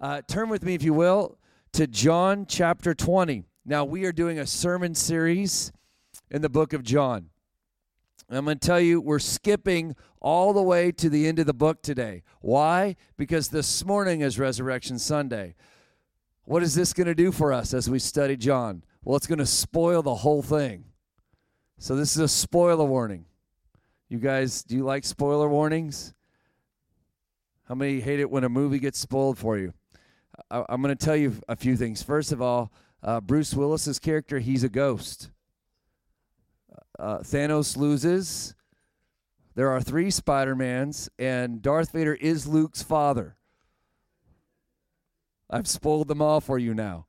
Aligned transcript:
Uh, 0.00 0.22
turn 0.28 0.48
with 0.48 0.62
me, 0.62 0.74
if 0.74 0.82
you 0.84 0.94
will, 0.94 1.38
to 1.72 1.86
John 1.88 2.46
chapter 2.46 2.94
20. 2.94 3.42
Now, 3.64 3.84
we 3.84 4.04
are 4.04 4.12
doing 4.12 4.38
a 4.38 4.46
sermon 4.46 4.94
series 4.94 5.72
in 6.30 6.40
the 6.40 6.48
book 6.48 6.72
of 6.72 6.84
John. 6.84 7.30
I'm 8.30 8.44
going 8.44 8.58
to 8.58 8.66
tell 8.66 8.80
you, 8.80 9.00
we're 9.00 9.18
skipping 9.18 9.96
all 10.20 10.52
the 10.52 10.62
way 10.62 10.92
to 10.92 11.10
the 11.10 11.26
end 11.26 11.40
of 11.40 11.46
the 11.46 11.54
book 11.54 11.82
today. 11.82 12.22
Why? 12.40 12.94
Because 13.16 13.48
this 13.48 13.84
morning 13.84 14.20
is 14.20 14.38
Resurrection 14.38 15.00
Sunday. 15.00 15.56
What 16.44 16.62
is 16.62 16.76
this 16.76 16.92
going 16.92 17.08
to 17.08 17.14
do 17.14 17.32
for 17.32 17.52
us 17.52 17.74
as 17.74 17.90
we 17.90 17.98
study 17.98 18.36
John? 18.36 18.84
Well, 19.02 19.16
it's 19.16 19.26
going 19.26 19.38
to 19.38 19.46
spoil 19.46 20.02
the 20.02 20.14
whole 20.14 20.42
thing. 20.42 20.84
So, 21.78 21.96
this 21.96 22.14
is 22.14 22.22
a 22.22 22.28
spoiler 22.28 22.84
warning. 22.84 23.24
You 24.08 24.18
guys, 24.18 24.62
do 24.62 24.76
you 24.76 24.84
like 24.84 25.04
spoiler 25.04 25.48
warnings? 25.48 26.14
How 27.64 27.74
many 27.74 28.00
hate 28.00 28.20
it 28.20 28.30
when 28.30 28.44
a 28.44 28.48
movie 28.48 28.78
gets 28.78 28.98
spoiled 28.98 29.38
for 29.38 29.58
you? 29.58 29.72
I, 30.50 30.64
am 30.68 30.82
going 30.82 30.96
to 30.96 31.04
tell 31.04 31.16
you 31.16 31.34
a 31.48 31.56
few 31.56 31.76
things. 31.76 32.02
First 32.02 32.32
of 32.32 32.40
all, 32.40 32.72
uh, 33.02 33.20
Bruce 33.20 33.54
Willis's 33.54 33.98
character, 33.98 34.38
he's 34.38 34.64
a 34.64 34.68
ghost. 34.68 35.30
Uh, 36.98 37.18
Thanos 37.18 37.76
loses. 37.76 38.54
There 39.54 39.70
are 39.70 39.80
three 39.80 40.10
Spider-Mans, 40.10 41.08
and 41.18 41.62
Darth 41.62 41.92
Vader 41.92 42.14
is 42.14 42.46
Luke's 42.46 42.82
father. 42.82 43.36
I've 45.50 45.68
spoiled 45.68 46.08
them 46.08 46.22
all 46.22 46.40
for 46.40 46.58
you 46.58 46.74
now. 46.74 47.06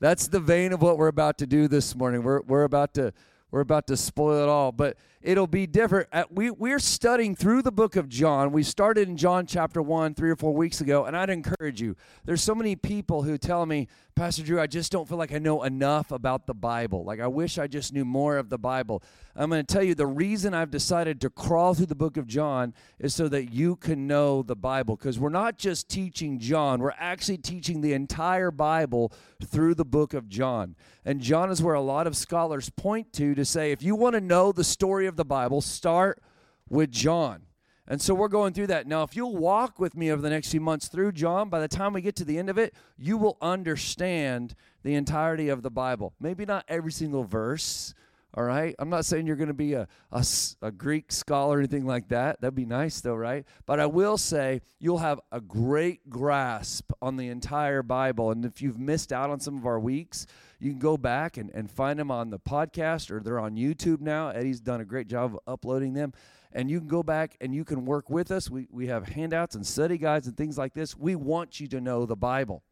That's 0.00 0.28
the 0.28 0.40
vein 0.40 0.72
of 0.72 0.82
what 0.82 0.98
we're 0.98 1.08
about 1.08 1.38
to 1.38 1.46
do 1.46 1.66
this 1.66 1.96
morning. 1.96 2.22
We're, 2.22 2.42
we're 2.42 2.64
about 2.64 2.94
to 2.94 3.12
we're 3.50 3.60
about 3.60 3.86
to 3.86 3.96
spoil 3.96 4.42
it 4.42 4.48
all, 4.48 4.72
but 4.72 4.98
it'll 5.28 5.46
be 5.46 5.66
different. 5.66 6.08
Uh, 6.10 6.24
we, 6.30 6.50
we're 6.50 6.78
studying 6.78 7.36
through 7.36 7.60
the 7.60 7.70
book 7.70 7.96
of 7.96 8.08
John. 8.08 8.50
We 8.50 8.62
started 8.62 9.10
in 9.10 9.18
John 9.18 9.44
chapter 9.44 9.82
1 9.82 10.14
three 10.14 10.30
or 10.30 10.36
four 10.36 10.54
weeks 10.54 10.80
ago, 10.80 11.04
and 11.04 11.14
I'd 11.14 11.28
encourage 11.28 11.82
you. 11.82 11.96
There's 12.24 12.42
so 12.42 12.54
many 12.54 12.76
people 12.76 13.24
who 13.24 13.36
tell 13.36 13.66
me, 13.66 13.88
Pastor 14.16 14.42
Drew, 14.42 14.58
I 14.58 14.66
just 14.66 14.90
don't 14.90 15.06
feel 15.06 15.18
like 15.18 15.30
I 15.30 15.38
know 15.38 15.64
enough 15.64 16.12
about 16.12 16.46
the 16.46 16.54
Bible. 16.54 17.04
Like, 17.04 17.20
I 17.20 17.26
wish 17.26 17.58
I 17.58 17.66
just 17.66 17.92
knew 17.92 18.06
more 18.06 18.38
of 18.38 18.48
the 18.48 18.56
Bible. 18.56 19.02
I'm 19.36 19.50
going 19.50 19.64
to 19.64 19.72
tell 19.72 19.82
you 19.82 19.94
the 19.94 20.06
reason 20.06 20.54
I've 20.54 20.70
decided 20.70 21.20
to 21.20 21.30
crawl 21.30 21.74
through 21.74 21.86
the 21.86 21.94
book 21.94 22.16
of 22.16 22.26
John 22.26 22.72
is 22.98 23.14
so 23.14 23.28
that 23.28 23.52
you 23.52 23.76
can 23.76 24.06
know 24.06 24.42
the 24.42 24.56
Bible. 24.56 24.96
Because 24.96 25.20
we're 25.20 25.28
not 25.28 25.58
just 25.58 25.90
teaching 25.90 26.38
John, 26.38 26.80
we're 26.80 26.94
actually 26.98 27.38
teaching 27.38 27.82
the 27.82 27.92
entire 27.92 28.50
Bible 28.50 29.12
through 29.44 29.74
the 29.74 29.84
book 29.84 30.14
of 30.14 30.28
John. 30.28 30.74
And 31.04 31.20
John 31.20 31.50
is 31.50 31.62
where 31.62 31.74
a 31.74 31.80
lot 31.80 32.06
of 32.06 32.16
scholars 32.16 32.70
point 32.70 33.12
to 33.12 33.34
to 33.34 33.44
say, 33.44 33.72
if 33.72 33.82
you 33.82 33.94
want 33.94 34.14
to 34.14 34.20
know 34.20 34.50
the 34.52 34.64
story 34.64 35.06
of 35.06 35.17
the 35.18 35.26
Bible, 35.26 35.60
start 35.60 36.22
with 36.70 36.90
John. 36.90 37.42
And 37.90 38.02
so 38.02 38.14
we're 38.14 38.28
going 38.28 38.52
through 38.52 38.66
that. 38.68 38.86
Now, 38.86 39.02
if 39.02 39.16
you'll 39.16 39.36
walk 39.36 39.78
with 39.78 39.96
me 39.96 40.10
over 40.12 40.20
the 40.20 40.28
next 40.28 40.50
few 40.50 40.60
months 40.60 40.88
through 40.88 41.12
John, 41.12 41.48
by 41.48 41.58
the 41.58 41.68
time 41.68 41.94
we 41.94 42.02
get 42.02 42.16
to 42.16 42.24
the 42.24 42.38
end 42.38 42.50
of 42.50 42.58
it, 42.58 42.74
you 42.98 43.16
will 43.16 43.38
understand 43.40 44.54
the 44.82 44.94
entirety 44.94 45.48
of 45.48 45.62
the 45.62 45.70
Bible. 45.70 46.12
Maybe 46.20 46.44
not 46.44 46.66
every 46.68 46.92
single 46.92 47.24
verse, 47.24 47.94
all 48.34 48.44
right? 48.44 48.74
I'm 48.78 48.90
not 48.90 49.06
saying 49.06 49.26
you're 49.26 49.36
going 49.36 49.48
to 49.48 49.54
be 49.54 49.72
a, 49.72 49.88
a, 50.12 50.24
a, 50.60 50.70
Greek 50.70 51.10
scholar 51.10 51.56
or 51.56 51.58
anything 51.60 51.86
like 51.86 52.08
that. 52.08 52.42
That'd 52.42 52.54
be 52.54 52.66
nice, 52.66 53.00
though, 53.00 53.14
right? 53.14 53.46
But 53.64 53.80
I 53.80 53.86
will 53.86 54.18
say 54.18 54.60
you'll 54.78 54.98
have 54.98 55.18
a 55.32 55.40
great 55.40 56.10
grasp 56.10 56.92
on 57.00 57.16
the 57.16 57.28
entire 57.28 57.82
Bible. 57.82 58.30
And 58.30 58.44
if 58.44 58.60
you've 58.60 58.78
missed 58.78 59.14
out 59.14 59.30
on 59.30 59.40
some 59.40 59.56
of 59.56 59.64
our 59.64 59.80
weeks, 59.80 60.26
you 60.58 60.70
can 60.70 60.78
go 60.78 60.96
back 60.96 61.36
and, 61.36 61.50
and 61.54 61.70
find 61.70 61.98
them 61.98 62.10
on 62.10 62.30
the 62.30 62.38
podcast 62.38 63.10
or 63.10 63.20
they're 63.20 63.38
on 63.38 63.56
YouTube 63.56 64.00
now. 64.00 64.28
Eddie's 64.28 64.60
done 64.60 64.80
a 64.80 64.84
great 64.84 65.08
job 65.08 65.34
of 65.34 65.40
uploading 65.46 65.94
them 65.94 66.12
and 66.52 66.70
you 66.70 66.78
can 66.78 66.88
go 66.88 67.02
back 67.02 67.36
and 67.40 67.54
you 67.54 67.64
can 67.64 67.84
work 67.84 68.10
with 68.10 68.30
us. 68.30 68.50
We, 68.50 68.66
we 68.70 68.86
have 68.86 69.08
handouts 69.08 69.54
and 69.54 69.66
study 69.66 69.98
guides 69.98 70.26
and 70.26 70.36
things 70.36 70.56
like 70.56 70.74
this. 70.74 70.96
We 70.96 71.14
want 71.14 71.60
you 71.60 71.68
to 71.68 71.80
know 71.80 72.06
the 72.06 72.16
Bible. 72.16 72.62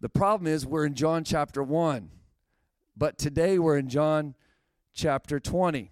The 0.00 0.08
problem 0.08 0.46
is 0.46 0.66
we're 0.66 0.86
in 0.86 0.94
John 0.94 1.24
chapter 1.24 1.62
1, 1.62 2.10
but 2.96 3.18
today 3.18 3.58
we're 3.58 3.78
in 3.78 3.88
John 3.88 4.34
chapter 4.94 5.40
20. 5.40 5.90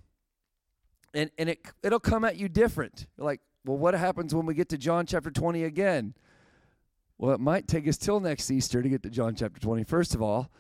And, 1.14 1.31
and 1.39 1.48
it, 1.51 1.61
it'll 1.83 2.01
come 2.01 2.25
at 2.25 2.36
you 2.36 2.48
different. 2.48 3.07
Like, 3.17 3.41
well, 3.64 3.79
what 3.79 3.95
happens 3.95 4.35
when 4.35 4.46
we 4.46 4.55
get 4.55 4.69
to 4.70 4.79
John 4.79 5.07
chapter 5.07 5.31
20 5.31 5.64
again? 5.64 6.14
Well, 7.19 7.35
it 7.35 7.41
might 7.41 7.69
take 7.69 7.86
us 7.86 7.96
till 7.96 8.20
next 8.20 8.51
Easter 8.51 8.83
to 8.83 8.89
get 8.89 9.02
to 9.05 9.11
John 9.11 9.35
chapter 9.36 9.61
20, 9.61 9.85
first 9.85 10.14
of 10.14 10.20
all. 10.20 10.51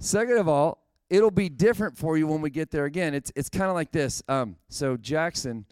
Second 0.00 0.38
of 0.38 0.48
all, 0.48 0.82
it'll 1.08 1.30
be 1.30 1.48
different 1.48 1.96
for 1.96 2.16
you 2.16 2.26
when 2.26 2.40
we 2.40 2.50
get 2.50 2.70
there 2.70 2.86
again. 2.86 3.14
It's, 3.14 3.30
it's 3.36 3.48
kind 3.48 3.68
of 3.70 3.74
like 3.74 3.92
this. 3.92 4.22
Um, 4.28 4.56
so, 4.68 4.96
Jackson 4.96 5.66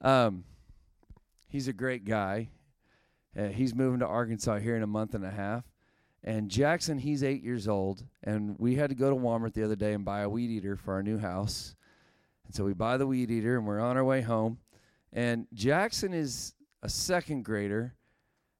um, 0.00 0.44
he's 1.48 1.68
a 1.68 1.72
great 1.72 2.04
guy. 2.04 2.50
Uh, 3.38 3.46
he's 3.46 3.74
moving 3.74 4.00
to 4.00 4.06
Arkansas 4.06 4.58
here 4.58 4.76
in 4.76 4.82
a 4.82 4.86
month 4.86 5.14
and 5.14 5.24
a 5.24 5.30
half. 5.30 5.64
And 6.24 6.50
Jackson, 6.50 6.98
he's 6.98 7.22
eight 7.22 7.42
years 7.42 7.68
old, 7.68 8.04
and 8.24 8.56
we 8.58 8.74
had 8.74 8.90
to 8.90 8.96
go 8.96 9.08
to 9.10 9.16
Walmart 9.16 9.54
the 9.54 9.62
other 9.62 9.76
day 9.76 9.92
and 9.92 10.04
buy 10.04 10.20
a 10.22 10.28
weed 10.28 10.50
eater 10.50 10.76
for 10.76 10.94
our 10.94 11.02
new 11.02 11.18
house. 11.18 11.76
And 12.46 12.54
so 12.54 12.64
we 12.64 12.74
buy 12.74 12.96
the 12.96 13.06
weed 13.06 13.30
eater, 13.30 13.56
and 13.56 13.66
we're 13.66 13.80
on 13.80 13.96
our 13.96 14.04
way 14.04 14.20
home. 14.20 14.58
And 15.12 15.46
Jackson 15.54 16.12
is 16.12 16.54
a 16.82 16.88
second 16.88 17.44
grader, 17.44 17.94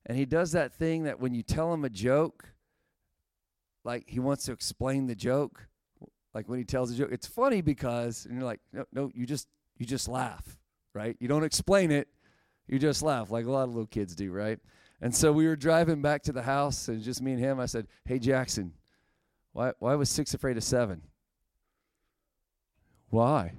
and 0.06 0.16
he 0.16 0.24
does 0.24 0.52
that 0.52 0.72
thing 0.72 1.04
that 1.04 1.18
when 1.18 1.34
you 1.34 1.42
tell 1.42 1.74
him 1.74 1.84
a 1.84 1.90
joke, 1.90 2.44
like 3.84 4.04
he 4.08 4.20
wants 4.20 4.44
to 4.44 4.52
explain 4.52 5.06
the 5.06 5.14
joke, 5.14 5.66
like 6.34 6.48
when 6.48 6.58
he 6.58 6.64
tells 6.64 6.90
a 6.90 6.94
joke, 6.94 7.10
it's 7.12 7.26
funny 7.26 7.60
because, 7.60 8.26
and 8.26 8.34
you're 8.34 8.44
like, 8.44 8.60
no, 8.72 8.84
no, 8.92 9.10
you 9.14 9.26
just 9.26 9.48
you 9.76 9.86
just 9.86 10.08
laugh 10.08 10.58
right? 10.98 11.16
You 11.20 11.28
don't 11.28 11.44
explain 11.44 11.90
it, 11.90 12.08
you 12.66 12.78
just 12.78 13.02
laugh 13.02 13.30
like 13.30 13.46
a 13.46 13.50
lot 13.50 13.64
of 13.64 13.70
little 13.70 13.86
kids 13.86 14.14
do, 14.14 14.32
right? 14.32 14.58
And 15.00 15.14
so 15.14 15.32
we 15.32 15.46
were 15.46 15.56
driving 15.56 16.02
back 16.02 16.22
to 16.24 16.32
the 16.32 16.42
house, 16.42 16.88
and 16.88 17.00
just 17.00 17.22
me 17.22 17.32
and 17.32 17.40
him. 17.40 17.60
I 17.60 17.66
said, 17.66 17.86
"Hey 18.04 18.18
Jackson, 18.18 18.72
why 19.52 19.72
why 19.78 19.94
was 19.94 20.10
six 20.10 20.34
afraid 20.34 20.56
of 20.56 20.64
seven? 20.64 21.02
Why? 23.10 23.52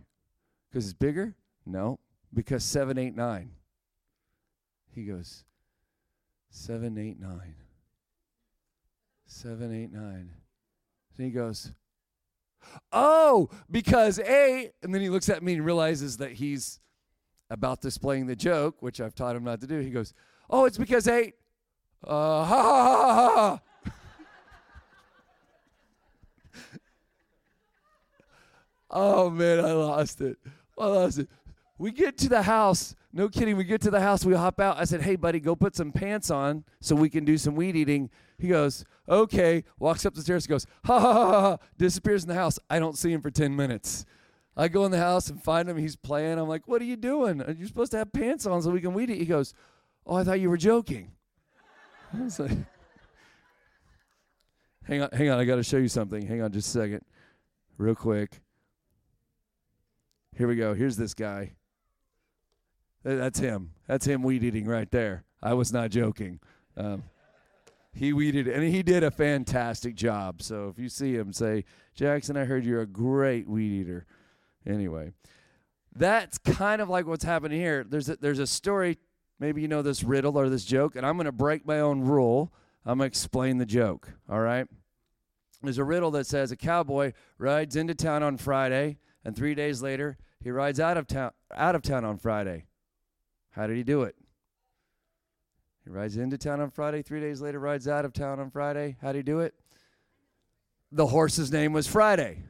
Because 0.70 0.86
it's 0.86 0.94
bigger? 0.94 1.36
No, 1.66 2.00
because 2.34 2.64
seven, 2.64 2.98
eight, 2.98 3.16
nine. 3.16 3.52
He 4.94 5.06
goes, 5.06 5.46
seven, 6.50 6.98
eight, 6.98 7.20
nine. 7.20 7.56
Seven, 9.32 9.72
eight, 9.72 9.94
nine. 9.94 10.32
And 11.16 11.26
he 11.26 11.30
goes, 11.30 11.72
Oh, 12.92 13.52
because 13.70 14.18
eight. 14.18 14.72
And 14.82 14.94
then 14.94 15.02
he 15.02 15.10
looks 15.10 15.30
at 15.30 15.44
me 15.44 15.54
and 15.54 15.64
realizes 15.64 16.18
that 16.18 16.32
he's 16.32 16.80
about 17.52 17.80
displaying 17.80 18.26
the 18.26 18.36
joke, 18.36 18.82
which 18.82 19.00
I've 19.00 19.14
taught 19.14 19.36
him 19.36 19.44
not 19.44 19.62
to 19.62 19.68
do, 19.68 19.78
he 19.80 19.92
goes, 19.92 20.16
Oh, 20.50 20.66
it's 20.66 20.80
because 20.80 21.08
eight. 21.08 21.36
Uh, 22.04 22.44
ha 22.44 22.64
ha 22.64 22.84
ha 22.84 23.14
ha 23.14 23.60
ha. 23.86 23.92
oh 28.90 29.30
man, 29.30 29.60
I 29.60 29.74
lost 29.74 30.22
it. 30.22 30.38
I 30.76 30.88
lost 30.88 31.20
it. 31.20 31.30
We 31.80 31.92
get 31.92 32.18
to 32.18 32.30
the 32.30 32.44
house. 32.44 32.94
No 33.14 33.30
kidding. 33.30 33.56
We 33.56 33.64
get 33.64 33.82
to 33.82 33.90
the 33.90 34.02
house. 34.02 34.26
We 34.26 34.36
hop 34.36 34.60
out. 34.60 34.78
I 34.78 34.84
said, 34.84 35.02
"Hey, 35.02 35.16
buddy, 35.16 35.40
go 35.40 35.56
put 35.56 35.76
some 35.76 35.94
pants 35.94 36.30
on 36.30 36.66
so 36.82 36.94
we 36.94 37.10
can 37.10 37.24
do 37.24 37.38
some 37.38 37.56
weed 37.56 37.76
eating." 37.78 38.10
He 38.38 38.50
goes, 38.50 38.84
"Okay." 39.08 39.64
Walks 39.80 40.06
up 40.06 40.14
the 40.14 40.22
stairs. 40.22 40.46
Goes, 40.46 40.68
"Ha 40.86 41.00
ha 41.00 41.14
ha 41.14 41.42
ha!" 41.42 41.58
Disappears 41.78 42.24
in 42.24 42.30
the 42.30 42.36
house. 42.36 42.60
I 42.70 42.80
don't 42.80 42.98
see 42.98 43.14
him 43.14 43.22
for 43.22 43.32
ten 43.32 43.56
minutes. 43.56 44.06
I 44.58 44.68
go 44.68 44.84
in 44.84 44.92
the 44.92 45.00
house 45.00 45.30
and 45.30 45.42
find 45.42 45.70
him. 45.70 45.78
He's 45.78 45.96
playing. 45.96 46.38
I'm 46.38 46.50
like, 46.50 46.68
"What 46.68 46.82
are 46.82 46.86
you 46.86 46.98
doing? 46.98 47.42
You're 47.58 47.68
supposed 47.68 47.92
to 47.94 47.98
have 47.98 48.12
pants 48.12 48.46
on 48.46 48.62
so 48.62 48.72
we 48.72 48.82
can 48.82 48.94
weed 48.94 49.10
eat." 49.10 49.18
He 49.18 49.26
goes, 49.26 49.54
"Oh, 50.06 50.18
I 50.18 50.26
thought 50.26 50.42
you 50.42 50.50
were 50.50 50.58
joking." 50.58 51.14
I 52.14 52.24
was 52.24 52.40
like, 52.40 52.52
"Hang 54.84 55.02
on, 55.02 55.10
hang 55.14 55.30
on. 55.30 55.40
I 55.40 55.46
got 55.46 55.56
to 55.56 55.64
show 55.64 55.78
you 55.78 55.88
something. 55.88 56.28
Hang 56.28 56.42
on, 56.42 56.52
just 56.52 56.76
a 56.76 56.80
second, 56.80 57.06
real 57.78 57.96
quick. 57.96 58.42
Here 60.36 60.48
we 60.48 60.58
go. 60.58 60.74
Here's 60.74 60.98
this 60.98 61.14
guy. 61.14 61.54
That's 63.04 63.40
him. 63.40 63.72
That's 63.88 64.06
him 64.06 64.24
weed 64.24 64.44
eating 64.44 64.66
right 64.66 64.90
there. 64.92 65.24
I 65.42 65.54
was 65.54 65.72
not 65.72 65.90
joking. 65.90 66.40
Um, 66.76 67.04
he 67.94 68.14
weeded, 68.14 68.48
and 68.48 68.64
he 68.64 68.84
did 68.84 69.04
a 69.04 69.12
fantastic 69.12 69.96
job. 69.96 70.42
So 70.42 70.70
if 70.70 70.78
you 70.78 70.90
see 70.90 71.16
him, 71.16 71.34
say, 71.34 71.66
Jackson, 71.96 72.38
I 72.38 72.46
heard 72.46 72.66
you're 72.66 72.82
a 72.82 72.88
great 72.88 73.48
weed 73.48 73.82
eater. 73.82 74.06
Anyway, 74.66 75.14
that's 75.96 76.38
kind 76.38 76.82
of 76.82 76.90
like 76.90 77.08
what's 77.08 77.24
happening 77.24 77.60
here. 77.60 77.84
There's 77.88 78.10
a, 78.10 78.18
there's 78.18 78.40
a 78.40 78.48
story. 78.48 78.98
Maybe 79.40 79.62
you 79.62 79.68
know 79.68 79.82
this 79.82 80.04
riddle 80.04 80.38
or 80.38 80.50
this 80.50 80.66
joke, 80.66 80.96
and 80.96 81.06
I'm 81.06 81.16
going 81.16 81.26
to 81.26 81.32
break 81.32 81.66
my 81.66 81.80
own 81.80 82.02
rule. 82.02 82.54
I'm 82.86 82.98
going 82.98 83.10
to 83.10 83.12
explain 83.12 83.58
the 83.58 83.66
joke. 83.66 84.10
All 84.30 84.40
right. 84.40 84.68
There's 85.62 85.78
a 85.78 85.84
riddle 85.84 86.12
that 86.12 86.26
says 86.26 86.52
a 86.52 86.58
cowboy 86.58 87.14
rides 87.38 87.76
into 87.76 87.96
town 87.96 88.24
on 88.24 88.38
Friday, 88.38 88.98
and 89.26 89.36
three 89.36 89.56
days 89.56 89.82
later 89.82 90.18
he 90.42 90.52
rides 90.52 90.80
out 90.80 90.96
of 90.96 91.08
town 91.08 91.32
out 91.54 91.76
of 91.76 91.82
town 91.82 92.06
on 92.06 92.18
Friday. 92.18 92.66
How 93.60 93.68
did 93.68 93.76
he 93.76 93.84
do 93.84 94.04
it? 94.04 94.16
He 95.84 95.90
rides 95.90 96.16
into 96.16 96.38
town 96.38 96.62
on 96.62 96.70
Friday. 96.70 97.02
Three 97.02 97.20
days 97.20 97.42
later, 97.42 97.60
rides 97.60 97.90
out 97.90 98.06
of 98.06 98.14
town 98.14 98.40
on 98.40 98.50
Friday. 98.50 98.96
How 99.02 99.12
did 99.12 99.18
he 99.18 99.24
do 99.24 99.42
it? 99.42 99.54
The 100.94 101.08
horse's 101.08 101.52
name 101.52 101.74
was 101.74 101.86
Friday. 101.86 102.44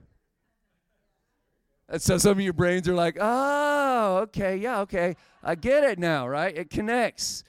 And 1.87 1.99
so 1.99 2.19
some 2.19 2.33
of 2.33 2.41
your 2.41 2.53
brains 2.53 2.87
are 2.87 2.93
like, 2.93 3.17
oh, 3.19 4.17
okay, 4.25 4.57
yeah, 4.57 4.81
okay. 4.81 5.15
I 5.41 5.55
get 5.55 5.83
it 5.83 5.97
now, 5.97 6.27
right? 6.27 6.55
It 6.55 6.69
connects. 6.69 7.43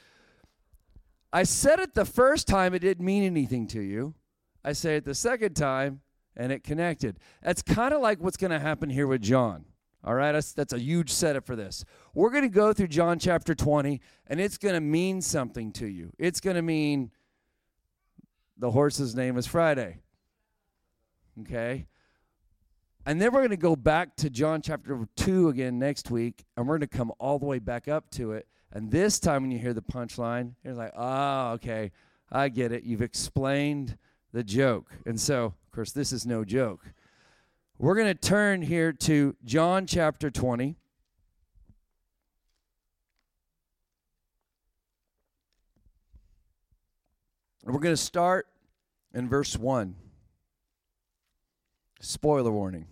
I 1.31 1.43
said 1.43 1.81
it 1.81 1.93
the 1.93 2.07
first 2.07 2.49
time, 2.49 2.73
it 2.73 2.79
didn't 2.79 3.05
mean 3.05 3.25
anything 3.25 3.67
to 3.69 3.83
you. 3.83 4.15
I 4.65 4.73
say 4.73 4.97
it 4.97 5.05
the 5.05 5.15
second 5.15 5.53
time, 5.53 6.01
and 6.35 6.51
it 6.51 6.65
connected. 6.65 7.19
That's 7.43 7.61
kind 7.61 7.93
of 7.93 8.01
like 8.01 8.23
what's 8.23 8.39
going 8.39 8.53
to 8.53 8.59
happen 8.59 8.89
here 8.89 9.07
with 9.07 9.21
John. 9.21 9.67
All 10.03 10.15
right, 10.15 10.33
that's, 10.33 10.53
that's 10.53 10.73
a 10.73 10.79
huge 10.79 11.11
setup 11.11 11.45
for 11.47 11.57
this. 11.57 11.85
We're 12.15 12.31
going 12.31 12.45
to 12.45 12.49
go 12.49 12.73
through 12.73 12.89
John 12.89 13.19
chapter 13.19 13.55
20, 13.55 14.01
and 14.29 14.41
it's 14.41 14.57
going 14.57 14.75
to 14.75 14.81
mean 14.81 15.21
something 15.21 15.73
to 15.73 15.87
you. 15.87 16.11
It's 16.19 16.41
going 16.41 16.57
to 16.57 16.63
mean 16.63 17.11
the 18.57 18.71
horse's 18.71 19.15
name 19.15 19.37
is 19.37 19.47
Friday. 19.47 19.99
Okay? 21.43 21.87
And 23.05 23.21
then 23.21 23.33
we're 23.33 23.41
going 23.41 23.51
to 23.51 23.57
go 23.57 23.77
back 23.77 24.17
to 24.17 24.31
John 24.31 24.63
chapter 24.63 25.07
2 25.17 25.49
again 25.49 25.79
next 25.79 26.11
week, 26.11 26.45
and 26.57 26.67
we're 26.67 26.79
going 26.79 26.89
to 26.89 26.97
come 26.97 27.13
all 27.19 27.39
the 27.39 27.47
way 27.47 27.59
back 27.59 27.89
up 27.89 28.11
to 28.13 28.33
it. 28.33 28.47
And 28.73 28.91
this 28.91 29.19
time, 29.19 29.43
when 29.43 29.51
you 29.51 29.59
hear 29.59 29.75
the 29.75 29.83
punchline, 29.83 30.55
you're 30.65 30.75
like, 30.75 30.93
oh, 30.97 31.53
okay, 31.53 31.91
I 32.31 32.49
get 32.49 32.73
it. 32.73 32.85
You've 32.85 33.03
explained 33.03 33.99
the 34.33 34.45
joke. 34.45 34.93
And 35.07 35.19
so, 35.19 35.47
of 35.47 35.71
course, 35.73 35.93
this 35.93 36.13
is 36.13 36.25
no 36.25 36.45
joke. 36.45 36.87
We're 37.83 37.95
going 37.95 38.09
to 38.09 38.15
turn 38.15 38.61
here 38.61 38.93
to 38.93 39.35
John 39.43 39.87
chapter 39.87 40.31
20. 40.31 40.77
We're 47.65 47.73
going 47.73 47.95
to 47.95 47.97
start 47.97 48.49
in 49.15 49.31
verse 49.31 49.57
1. 49.57 49.95
Spoiler 52.03 52.51
warning. 52.51 52.85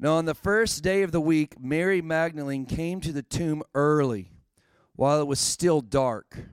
Now, 0.00 0.14
on 0.14 0.24
the 0.24 0.34
first 0.34 0.82
day 0.82 1.02
of 1.02 1.12
the 1.12 1.20
week, 1.20 1.54
Mary 1.60 2.02
Magdalene 2.02 2.66
came 2.66 3.00
to 3.02 3.12
the 3.12 3.22
tomb 3.22 3.62
early, 3.72 4.32
while 4.96 5.20
it 5.20 5.28
was 5.28 5.38
still 5.38 5.80
dark, 5.80 6.46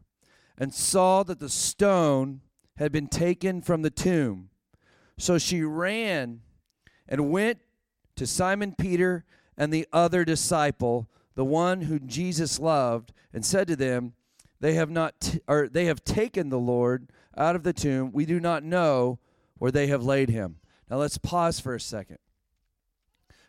and 0.55 0.71
saw 0.71 1.23
that 1.23 1.39
the 1.39 1.49
stone 1.49 2.41
had 2.75 2.91
been 2.91 3.07
taken 3.07 3.59
from 3.59 3.81
the 3.81 3.89
tomb. 3.89 4.49
So 5.17 5.39
she 5.39 5.63
ran 5.63 6.41
and 7.11 7.29
went 7.29 7.59
to 8.15 8.25
Simon 8.25 8.73
Peter 8.75 9.25
and 9.57 9.71
the 9.71 9.85
other 9.91 10.23
disciple, 10.23 11.09
the 11.35 11.45
one 11.45 11.81
whom 11.81 12.07
Jesus 12.07 12.57
loved, 12.57 13.11
and 13.33 13.45
said 13.45 13.67
to 13.67 13.75
them, 13.75 14.13
They 14.61 14.73
have 14.75 14.89
not 14.89 15.19
t- 15.19 15.41
or 15.47 15.67
they 15.67 15.85
have 15.85 16.05
taken 16.05 16.49
the 16.49 16.57
Lord 16.57 17.09
out 17.37 17.57
of 17.57 17.63
the 17.63 17.73
tomb. 17.73 18.11
We 18.13 18.25
do 18.25 18.39
not 18.39 18.63
know 18.63 19.19
where 19.57 19.71
they 19.71 19.87
have 19.87 20.03
laid 20.03 20.29
him. 20.29 20.55
Now 20.89 20.97
let's 20.97 21.17
pause 21.17 21.59
for 21.59 21.75
a 21.75 21.79
second. 21.79 22.17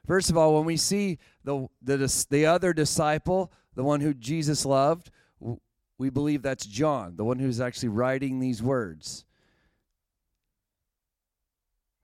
First 0.06 0.28
of 0.28 0.36
all, 0.36 0.56
when 0.56 0.64
we 0.64 0.76
see 0.76 1.18
the, 1.44 1.68
the, 1.80 2.26
the 2.28 2.46
other 2.46 2.72
disciple, 2.72 3.52
the 3.76 3.84
one 3.84 4.00
who 4.00 4.12
Jesus 4.12 4.66
loved, 4.66 5.10
we 5.98 6.10
believe 6.10 6.42
that's 6.42 6.66
John, 6.66 7.14
the 7.16 7.24
one 7.24 7.38
who's 7.38 7.60
actually 7.60 7.90
writing 7.90 8.40
these 8.40 8.60
words. 8.60 9.24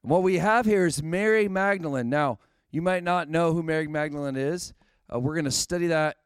And 0.09 0.15
what 0.15 0.23
we 0.23 0.39
have 0.39 0.65
here 0.65 0.87
is 0.87 1.03
Mary 1.03 1.49
Magdalene. 1.49 2.09
Now, 2.09 2.39
you 2.71 2.81
might 2.81 3.05
not 3.05 3.29
know 3.29 3.53
who 3.53 3.63
Mary 3.63 3.87
Magdalene 3.87 4.37
is. 4.37 4.73
Uh, 5.15 5.21
we're 5.21 5.35
going 5.35 5.45
to 5.45 5.51
study 5.51 5.89
that 5.89 6.17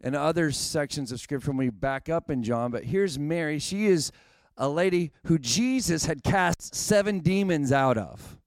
in 0.00 0.16
other 0.16 0.50
sections 0.50 1.12
of 1.12 1.20
Scripture 1.20 1.52
when 1.52 1.56
we 1.56 1.70
back 1.70 2.08
up 2.08 2.30
in 2.30 2.42
John. 2.42 2.72
But 2.72 2.82
here's 2.82 3.16
Mary. 3.16 3.60
She 3.60 3.86
is 3.86 4.10
a 4.56 4.68
lady 4.68 5.12
who 5.26 5.38
Jesus 5.38 6.06
had 6.06 6.24
cast 6.24 6.74
seven 6.74 7.20
demons 7.20 7.70
out 7.70 7.96
of. 7.96 8.38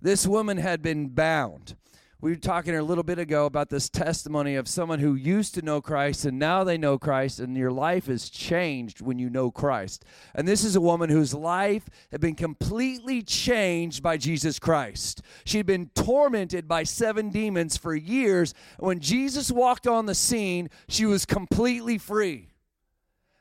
This 0.00 0.26
woman 0.26 0.56
had 0.56 0.82
been 0.82 1.10
bound. 1.10 1.76
We 2.22 2.30
were 2.30 2.36
talking 2.36 2.76
a 2.76 2.84
little 2.84 3.02
bit 3.02 3.18
ago 3.18 3.46
about 3.46 3.68
this 3.68 3.88
testimony 3.88 4.54
of 4.54 4.68
someone 4.68 5.00
who 5.00 5.16
used 5.16 5.56
to 5.56 5.62
know 5.62 5.80
Christ 5.80 6.24
and 6.24 6.38
now 6.38 6.62
they 6.62 6.78
know 6.78 6.96
Christ, 6.96 7.40
and 7.40 7.56
your 7.56 7.72
life 7.72 8.08
is 8.08 8.30
changed 8.30 9.00
when 9.00 9.18
you 9.18 9.28
know 9.28 9.50
Christ. 9.50 10.04
And 10.32 10.46
this 10.46 10.62
is 10.62 10.76
a 10.76 10.80
woman 10.80 11.10
whose 11.10 11.34
life 11.34 11.88
had 12.12 12.20
been 12.20 12.36
completely 12.36 13.22
changed 13.22 14.04
by 14.04 14.18
Jesus 14.18 14.60
Christ. 14.60 15.20
She'd 15.44 15.66
been 15.66 15.90
tormented 15.96 16.68
by 16.68 16.84
seven 16.84 17.28
demons 17.28 17.76
for 17.76 17.92
years. 17.92 18.54
When 18.78 19.00
Jesus 19.00 19.50
walked 19.50 19.88
on 19.88 20.06
the 20.06 20.14
scene, 20.14 20.70
she 20.86 21.06
was 21.06 21.26
completely 21.26 21.98
free 21.98 22.50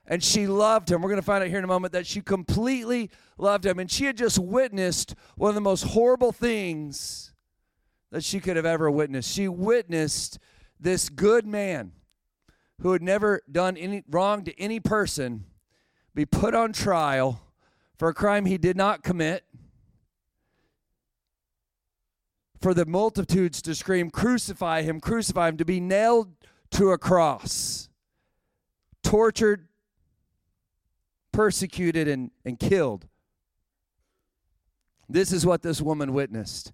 and 0.08 0.24
she 0.24 0.48
loved 0.48 0.90
him. 0.90 1.04
We're 1.04 1.10
going 1.10 1.22
to 1.22 1.26
find 1.26 1.44
out 1.44 1.50
here 1.50 1.60
in 1.60 1.64
a 1.64 1.68
moment 1.68 1.94
that 1.94 2.08
she 2.08 2.20
completely 2.20 3.12
loved 3.38 3.64
him. 3.64 3.78
And 3.78 3.92
she 3.92 4.06
had 4.06 4.18
just 4.18 4.40
witnessed 4.40 5.14
one 5.36 5.50
of 5.50 5.56
the 5.56 5.62
most 5.62 5.84
horrible 5.84 6.32
things 6.32 7.31
that 8.12 8.24
she 8.24 8.40
could 8.40 8.56
have 8.56 8.66
ever 8.66 8.92
witnessed. 8.92 9.32
She 9.32 9.48
witnessed 9.48 10.38
this 10.80 11.10
good 11.10 11.48
man 11.48 11.94
who 12.82 12.92
had 12.92 13.02
never 13.02 13.42
done 13.52 13.78
any 13.78 14.04
wrong 14.10 14.44
to 14.44 14.60
any 14.60 14.80
person 14.80 15.46
be 16.14 16.26
put 16.26 16.54
on 16.54 16.74
trial 16.74 17.42
for 17.98 18.10
a 18.10 18.14
crime 18.14 18.46
he 18.46 18.58
did 18.58 18.76
not 18.76 19.04
commit. 19.04 19.46
For 22.60 22.74
the 22.74 22.86
multitudes 22.86 23.62
to 23.64 23.74
scream, 23.74 24.12
Crucify 24.12 24.84
him, 24.84 25.00
crucify 25.00 25.50
him, 25.50 25.58
to 25.58 25.66
be 25.66 25.80
nailed 25.80 26.34
to 26.72 26.92
a 26.92 26.98
cross, 26.98 27.90
tortured, 29.04 29.68
persecuted, 31.32 32.08
and, 32.08 32.32
and 32.46 32.60
killed. 32.60 33.08
This 35.10 35.32
is 35.32 35.46
what 35.46 35.64
this 35.64 35.82
woman 35.82 36.14
witnessed. 36.14 36.72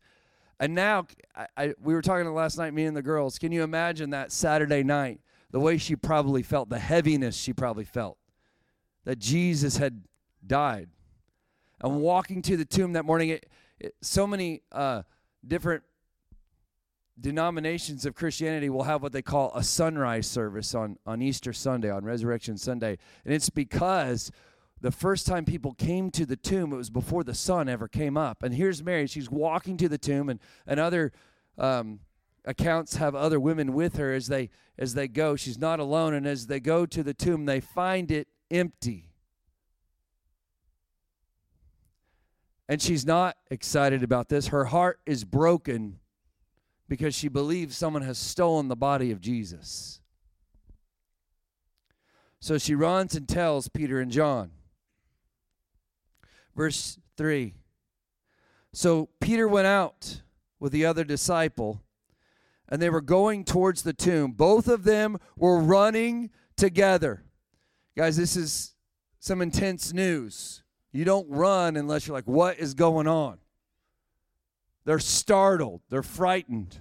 And 0.60 0.74
now, 0.74 1.06
I, 1.36 1.48
I, 1.56 1.74
we 1.82 1.94
were 1.94 2.02
talking 2.02 2.32
last 2.34 2.58
night, 2.58 2.74
me 2.74 2.86
and 2.86 2.98
the 2.98 3.02
girls. 3.02 3.38
Can 3.38 3.52
you 3.52 3.64
imagine 3.64 4.10
that 4.12 4.32
Saturday 4.32 4.84
night? 4.84 5.20
The 5.52 5.60
way 5.60 5.78
she 5.78 5.96
probably 5.96 6.44
felt, 6.44 6.70
the 6.70 6.80
heaviness 6.80 7.36
she 7.36 7.54
probably 7.54 7.86
felt 7.86 8.18
that 9.06 9.20
Jesus 9.20 9.78
had 9.78 10.04
died. 10.46 10.90
And 11.82 12.02
walking 12.02 12.42
to 12.44 12.58
the 12.58 12.66
tomb 12.66 12.94
that 12.94 13.06
morning, 13.06 13.30
it, 13.30 13.46
it, 13.80 13.96
so 14.02 14.28
many 14.28 14.64
uh, 14.72 15.04
different 15.48 15.84
denominations 17.20 18.06
of 18.06 18.16
Christianity 18.16 18.70
will 18.70 18.84
have 18.84 19.02
what 19.02 19.12
they 19.12 19.22
call 19.22 19.52
a 19.56 19.64
sunrise 19.64 20.28
service 20.28 20.76
on, 20.76 20.98
on 21.06 21.22
Easter 21.22 21.54
Sunday, 21.54 21.90
on 21.90 22.04
Resurrection 22.04 22.58
Sunday. 22.58 22.98
And 23.26 23.34
it's 23.34 23.50
because 23.50 24.32
the 24.82 24.92
first 24.92 25.26
time 25.26 25.46
people 25.46 25.74
came 25.74 26.12
to 26.12 26.26
the 26.26 26.36
tomb, 26.36 26.72
it 26.72 26.78
was 26.78 26.90
before 26.90 27.24
the 27.24 27.34
sun 27.34 27.68
ever 27.68 27.88
came 27.88 28.16
up. 28.16 28.44
And 28.44 28.54
here's 28.54 28.84
Mary. 28.84 29.08
She's 29.08 29.30
walking 29.30 29.78
to 29.78 29.90
the 29.90 29.98
tomb, 29.98 30.30
and, 30.30 30.40
and 30.68 30.80
other 30.80 31.12
um, 31.58 32.00
accounts 32.46 32.98
have 32.98 33.16
other 33.16 33.40
women 33.40 33.74
with 33.74 33.98
her 33.98 34.14
as 34.14 34.28
they 34.28 34.50
as 34.78 34.94
they 34.94 35.08
go. 35.08 35.36
She's 35.36 35.58
not 35.58 35.80
alone, 35.80 36.14
and 36.14 36.28
as 36.28 36.48
they 36.48 36.60
go 36.60 36.86
to 36.86 37.02
the 37.02 37.14
tomb, 37.14 37.46
they 37.46 37.60
find 37.60 38.12
it 38.12 38.28
empty. 38.52 39.10
And 42.70 42.82
she's 42.82 43.06
not 43.06 43.38
excited 43.50 44.04
about 44.04 44.30
this. 44.30 44.48
Her 44.48 44.66
heart 44.66 45.00
is 45.06 45.24
broken 45.24 46.00
because 46.90 47.16
she 47.16 47.28
believes 47.28 47.78
someone 47.78 48.02
has 48.02 48.18
stolen 48.18 48.68
the 48.68 48.76
body 48.76 49.12
of 49.12 49.22
Jesus. 49.22 50.02
So 52.40 52.58
she 52.58 52.76
runs 52.76 53.16
and 53.16 53.28
tells 53.28 53.68
Peter 53.68 54.00
and 54.00 54.12
John. 54.12 54.52
Verse 56.58 56.98
3 57.18 57.54
So 58.74 59.10
Peter 59.22 59.48
went 59.48 59.68
out 59.68 60.24
with 60.60 60.72
the 60.72 60.86
other 60.86 61.04
disciple, 61.04 61.84
and 62.68 62.82
they 62.82 62.90
were 62.90 63.00
going 63.00 63.46
towards 63.46 63.84
the 63.84 63.94
tomb. 63.94 64.32
Both 64.32 64.68
of 64.68 64.84
them 64.84 65.20
were 65.38 65.60
running 65.60 66.32
together. 66.58 67.24
Guys, 67.96 68.18
this 68.18 68.36
is 68.36 68.74
some 69.20 69.42
intense 69.42 69.94
news. 69.94 70.64
You 70.92 71.06
don't 71.06 71.30
run 71.30 71.78
unless 71.78 72.08
you're 72.08 72.18
like, 72.18 72.28
what 72.28 72.58
is 72.58 72.74
going 72.74 73.08
on? 73.08 73.38
They're 74.84 75.00
startled, 75.00 75.82
they're 75.90 76.02
frightened. 76.02 76.80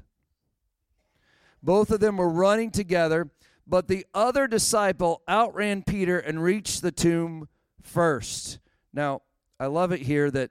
Both 1.63 1.91
of 1.91 2.01
them 2.01 2.17
were 2.17 2.31
running 2.31 2.71
together, 2.71 3.29
but 3.67 3.89
the 3.89 4.07
other 4.15 4.47
disciple 4.47 5.23
outran 5.29 5.83
Peter 5.83 6.19
and 6.19 6.43
reached 6.43 6.81
the 6.81 6.93
tomb 6.93 7.49
first. 7.83 8.59
Now, 8.93 9.23
I 9.59 9.67
love 9.67 9.93
it 9.93 10.01
here 10.01 10.31
that 10.31 10.51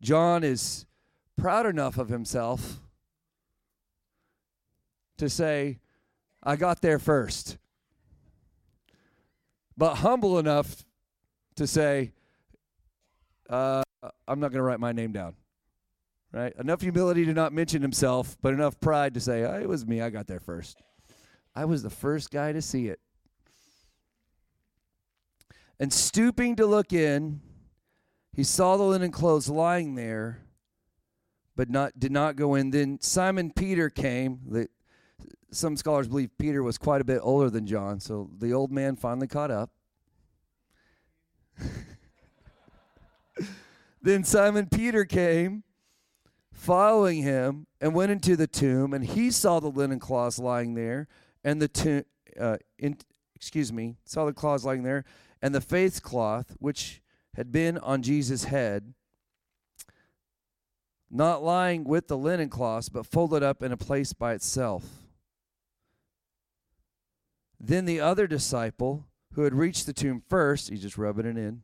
John 0.00 0.44
is 0.44 0.86
proud 1.36 1.66
enough 1.66 1.98
of 1.98 2.08
himself 2.08 2.80
to 5.18 5.28
say, 5.28 5.78
I 6.42 6.56
got 6.56 6.80
there 6.80 6.98
first. 6.98 7.58
But 9.76 9.96
humble 9.96 10.38
enough 10.38 10.84
to 11.56 11.66
say, 11.66 12.12
uh, 13.48 13.82
I'm 14.26 14.40
not 14.40 14.50
going 14.50 14.58
to 14.58 14.62
write 14.62 14.80
my 14.80 14.92
name 14.92 15.12
down 15.12 15.34
right? 16.32 16.54
Enough 16.58 16.80
humility 16.80 17.24
to 17.24 17.32
not 17.32 17.52
mention 17.52 17.82
himself, 17.82 18.36
but 18.40 18.52
enough 18.54 18.78
pride 18.80 19.14
to 19.14 19.20
say, 19.20 19.44
oh, 19.44 19.60
it 19.60 19.68
was 19.68 19.86
me. 19.86 20.00
I 20.00 20.10
got 20.10 20.26
there 20.26 20.40
first. 20.40 20.80
I 21.54 21.64
was 21.64 21.82
the 21.82 21.90
first 21.90 22.30
guy 22.30 22.52
to 22.52 22.62
see 22.62 22.88
it. 22.88 23.00
And 25.78 25.92
stooping 25.92 26.56
to 26.56 26.66
look 26.66 26.92
in, 26.92 27.40
he 28.32 28.44
saw 28.44 28.76
the 28.76 28.84
linen 28.84 29.10
clothes 29.10 29.48
lying 29.48 29.94
there, 29.94 30.40
but 31.56 31.68
not 31.68 31.98
did 31.98 32.12
not 32.12 32.36
go 32.36 32.54
in. 32.54 32.70
Then 32.70 33.00
Simon 33.00 33.50
Peter 33.50 33.90
came. 33.90 34.40
That 34.48 34.70
some 35.50 35.76
scholars 35.76 36.08
believe 36.08 36.30
Peter 36.38 36.62
was 36.62 36.78
quite 36.78 37.00
a 37.00 37.04
bit 37.04 37.20
older 37.22 37.50
than 37.50 37.66
John, 37.66 38.00
so 38.00 38.30
the 38.38 38.52
old 38.52 38.70
man 38.70 38.96
finally 38.96 39.26
caught 39.26 39.50
up. 39.50 39.70
then 44.02 44.24
Simon 44.24 44.66
Peter 44.66 45.04
came, 45.04 45.64
following 46.52 47.22
him, 47.22 47.66
and 47.80 47.94
went 47.94 48.12
into 48.12 48.36
the 48.36 48.46
tomb, 48.46 48.94
and 48.94 49.04
he 49.04 49.30
saw 49.30 49.58
the 49.60 49.68
linen 49.68 49.98
cloths 49.98 50.38
lying 50.38 50.74
there, 50.74 51.08
and 51.42 51.60
the 51.60 51.68
tomb, 51.68 52.04
uh, 52.38 52.58
excuse 53.34 53.72
me, 53.72 53.96
saw 54.04 54.24
the 54.24 54.32
cloths 54.32 54.64
lying 54.64 54.84
there, 54.84 55.04
and 55.42 55.54
the 55.54 55.60
face 55.60 55.98
cloth 55.98 56.54
which 56.58 57.02
had 57.34 57.52
been 57.52 57.78
on 57.78 58.02
Jesus' 58.02 58.44
head, 58.44 58.94
not 61.10 61.42
lying 61.42 61.84
with 61.84 62.08
the 62.08 62.16
linen 62.16 62.48
cloths, 62.48 62.88
but 62.88 63.06
folded 63.06 63.42
up 63.42 63.62
in 63.62 63.72
a 63.72 63.76
place 63.76 64.12
by 64.12 64.32
itself. 64.32 64.84
Then 67.58 67.84
the 67.84 68.00
other 68.00 68.26
disciple, 68.26 69.06
who 69.34 69.42
had 69.42 69.54
reached 69.54 69.86
the 69.86 69.92
tomb 69.92 70.22
first, 70.28 70.70
he's 70.70 70.82
just 70.82 70.98
rubbing 70.98 71.26
it 71.26 71.36
in, 71.36 71.62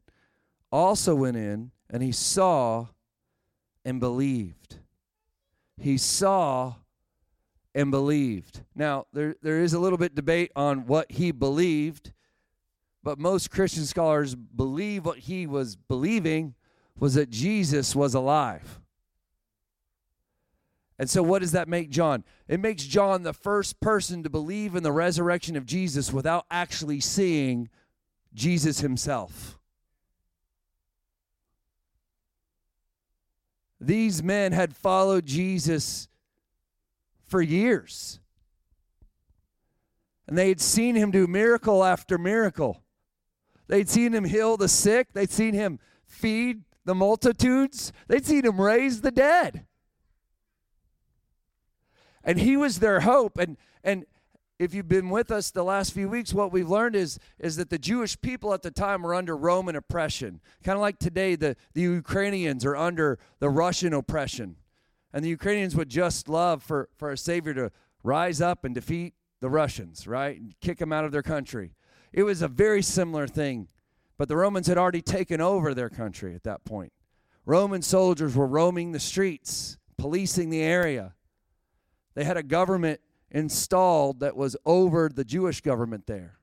also 0.70 1.14
went 1.14 1.36
in, 1.36 1.70
and 1.88 2.02
he 2.02 2.12
saw 2.12 2.88
and 3.84 4.00
believed. 4.00 4.76
He 5.76 5.96
saw 5.96 6.74
and 7.74 7.90
believed. 7.90 8.62
Now, 8.74 9.06
there, 9.12 9.36
there 9.42 9.62
is 9.62 9.72
a 9.72 9.78
little 9.78 9.98
bit 9.98 10.14
debate 10.14 10.50
on 10.56 10.86
what 10.86 11.12
he 11.12 11.30
believed, 11.30 12.12
but 13.06 13.20
most 13.20 13.52
Christian 13.52 13.84
scholars 13.84 14.34
believe 14.34 15.06
what 15.06 15.18
he 15.18 15.46
was 15.46 15.76
believing 15.76 16.56
was 16.98 17.14
that 17.14 17.30
Jesus 17.30 17.94
was 17.94 18.14
alive. 18.14 18.80
And 20.98 21.08
so, 21.08 21.22
what 21.22 21.38
does 21.38 21.52
that 21.52 21.68
make 21.68 21.88
John? 21.88 22.24
It 22.48 22.58
makes 22.58 22.82
John 22.82 23.22
the 23.22 23.32
first 23.32 23.78
person 23.78 24.24
to 24.24 24.28
believe 24.28 24.74
in 24.74 24.82
the 24.82 24.90
resurrection 24.90 25.54
of 25.54 25.66
Jesus 25.66 26.12
without 26.12 26.46
actually 26.50 26.98
seeing 26.98 27.68
Jesus 28.34 28.80
himself. 28.80 29.56
These 33.80 34.20
men 34.20 34.50
had 34.50 34.74
followed 34.74 35.26
Jesus 35.26 36.08
for 37.24 37.40
years. 37.40 38.18
And 40.26 40.36
they 40.36 40.48
had 40.48 40.60
seen 40.60 40.96
him 40.96 41.12
do 41.12 41.28
miracle 41.28 41.84
after 41.84 42.18
miracle. 42.18 42.82
They'd 43.68 43.88
seen 43.88 44.12
him 44.12 44.24
heal 44.24 44.56
the 44.56 44.68
sick, 44.68 45.12
they'd 45.12 45.30
seen 45.30 45.54
him 45.54 45.78
feed 46.06 46.62
the 46.84 46.94
multitudes, 46.94 47.92
they'd 48.08 48.24
seen 48.24 48.44
him 48.44 48.60
raise 48.60 49.00
the 49.00 49.10
dead. 49.10 49.66
And 52.22 52.40
he 52.40 52.56
was 52.56 52.78
their 52.78 53.00
hope. 53.00 53.38
And 53.38 53.56
and 53.84 54.04
if 54.58 54.74
you've 54.74 54.88
been 54.88 55.10
with 55.10 55.30
us 55.30 55.50
the 55.50 55.62
last 55.62 55.92
few 55.92 56.08
weeks, 56.08 56.32
what 56.32 56.52
we've 56.52 56.68
learned 56.68 56.96
is, 56.96 57.18
is 57.38 57.56
that 57.56 57.70
the 57.70 57.78
Jewish 57.78 58.20
people 58.20 58.54
at 58.54 58.62
the 58.62 58.70
time 58.70 59.02
were 59.02 59.14
under 59.14 59.36
Roman 59.36 59.76
oppression. 59.76 60.40
Kind 60.64 60.76
of 60.76 60.80
like 60.80 60.98
today, 60.98 61.36
the, 61.36 61.56
the 61.74 61.82
Ukrainians 61.82 62.64
are 62.64 62.76
under 62.76 63.18
the 63.38 63.50
Russian 63.50 63.92
oppression. 63.92 64.56
And 65.12 65.24
the 65.24 65.28
Ukrainians 65.28 65.76
would 65.76 65.88
just 65.88 66.28
love 66.28 66.62
for, 66.62 66.88
for 66.96 67.10
a 67.10 67.18
savior 67.18 67.54
to 67.54 67.70
rise 68.02 68.40
up 68.40 68.64
and 68.64 68.74
defeat 68.74 69.14
the 69.40 69.50
Russians, 69.50 70.06
right? 70.06 70.40
And 70.40 70.54
kick 70.60 70.78
them 70.78 70.92
out 70.92 71.04
of 71.04 71.12
their 71.12 71.22
country. 71.22 71.75
It 72.16 72.24
was 72.24 72.42
a 72.42 72.48
very 72.48 72.82
similar 72.82 73.28
thing. 73.28 73.68
But 74.18 74.28
the 74.28 74.36
Romans 74.36 74.66
had 74.66 74.78
already 74.78 75.02
taken 75.02 75.40
over 75.40 75.74
their 75.74 75.90
country 75.90 76.34
at 76.34 76.44
that 76.44 76.64
point. 76.64 76.92
Roman 77.44 77.82
soldiers 77.82 78.34
were 78.34 78.46
roaming 78.46 78.90
the 78.90 78.98
streets, 78.98 79.76
policing 79.98 80.50
the 80.50 80.62
area. 80.62 81.14
They 82.14 82.24
had 82.24 82.38
a 82.38 82.42
government 82.42 83.00
installed 83.30 84.20
that 84.20 84.34
was 84.34 84.56
over 84.64 85.10
the 85.10 85.24
Jewish 85.24 85.60
government 85.60 86.06
there. 86.06 86.38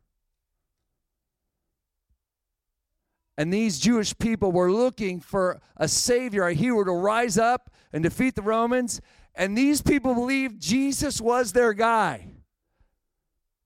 And 3.36 3.52
these 3.52 3.80
Jewish 3.80 4.16
people 4.16 4.52
were 4.52 4.72
looking 4.72 5.20
for 5.20 5.60
a 5.76 5.88
savior, 5.88 6.46
a 6.46 6.54
hero 6.54 6.84
to 6.84 6.92
rise 6.92 7.40
up 7.40 7.72
and 7.92 8.04
defeat 8.04 8.36
the 8.36 8.44
Romans. 8.44 9.02
And 9.34 9.58
these 9.58 9.82
people 9.82 10.14
believed 10.14 10.62
Jesus 10.62 11.20
was 11.20 11.52
their 11.52 11.74
guy. 11.74 12.28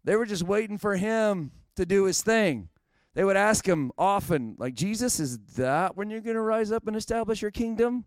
They 0.06 0.16
were 0.16 0.26
just 0.26 0.44
waiting 0.44 0.78
for 0.78 0.96
him 0.96 1.52
to 1.78 1.86
do 1.86 2.04
his 2.04 2.22
thing. 2.22 2.70
They 3.14 3.24
would 3.24 3.38
ask 3.38 3.68
him 3.68 3.92
often, 3.98 4.56
like, 4.60 4.76
Jesus, 4.76 5.20
is 5.20 5.40
that 5.56 5.98
when 5.98 6.10
you're 6.10 6.22
going 6.22 6.36
to 6.36 6.42
rise 6.42 6.72
up 6.72 6.88
and 6.88 6.96
establish 6.96 7.42
your 7.42 7.52
kingdom? 7.52 8.06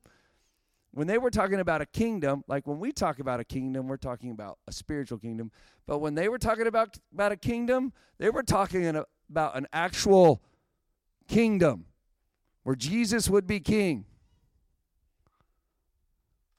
when 0.93 1.07
they 1.07 1.19
were 1.19 1.31
talking 1.31 1.61
about 1.61 1.81
a 1.81 1.87
kingdom, 1.87 2.43
like 2.49 2.67
when 2.67 2.81
we 2.81 2.93
talk 2.93 3.21
about 3.21 3.39
a 3.39 3.45
kingdom, 3.45 3.87
we're 3.87 3.97
talking 3.97 4.31
about 4.31 4.59
a 4.67 4.73
spiritual 4.73 5.19
kingdom. 5.19 5.51
But 5.87 5.99
when 5.99 6.15
they 6.15 6.29
were 6.29 6.39
talking 6.39 6.67
about, 6.67 6.99
about 7.13 7.33
a 7.33 7.37
kingdom, 7.37 7.93
they 8.19 8.31
were 8.31 8.43
talking 8.43 8.87
about 9.31 9.57
an 9.57 9.67
actual 9.73 10.43
kingdom 11.29 11.85
where 12.65 12.75
Jesus 12.75 13.31
would 13.31 13.47
be 13.47 13.61
king. 13.61 14.05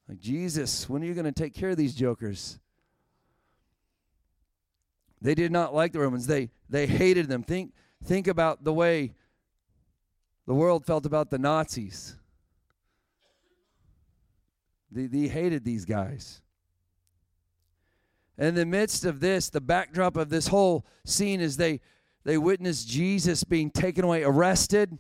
Like, 0.08 0.20
Jesus, 0.20 0.90
when 0.90 1.04
are 1.04 1.06
you 1.06 1.14
going 1.14 1.26
to 1.26 1.32
take 1.32 1.54
care 1.54 1.70
of 1.70 1.78
these 1.78 1.96
jokers? 1.96 2.60
They 5.22 5.36
did 5.36 5.52
not 5.52 5.74
like 5.74 5.92
the 5.94 6.00
Romans. 6.00 6.28
They 6.28 6.50
they 6.70 6.88
hated 6.88 7.28
them. 7.28 7.44
Think 7.44 7.74
think 8.04 8.28
about 8.28 8.64
the 8.64 8.74
way 8.74 9.14
the 10.48 10.54
world 10.54 10.86
felt 10.86 11.06
about 11.06 11.30
the 11.30 11.38
Nazis. 11.38 12.16
They, 14.92 15.06
they 15.06 15.28
hated 15.28 15.64
these 15.64 15.86
guys. 15.86 16.42
in 18.38 18.56
the 18.56 18.66
midst 18.66 19.06
of 19.06 19.20
this, 19.22 19.50
the 19.50 19.62
backdrop 19.62 20.18
of 20.18 20.30
this 20.30 20.48
whole 20.48 20.86
scene 21.06 21.40
is 21.40 21.56
they 21.58 21.80
they 22.24 22.38
witnessed 22.38 22.88
Jesus 22.88 23.44
being 23.44 23.70
taken 23.70 24.04
away, 24.04 24.24
arrested, 24.24 24.98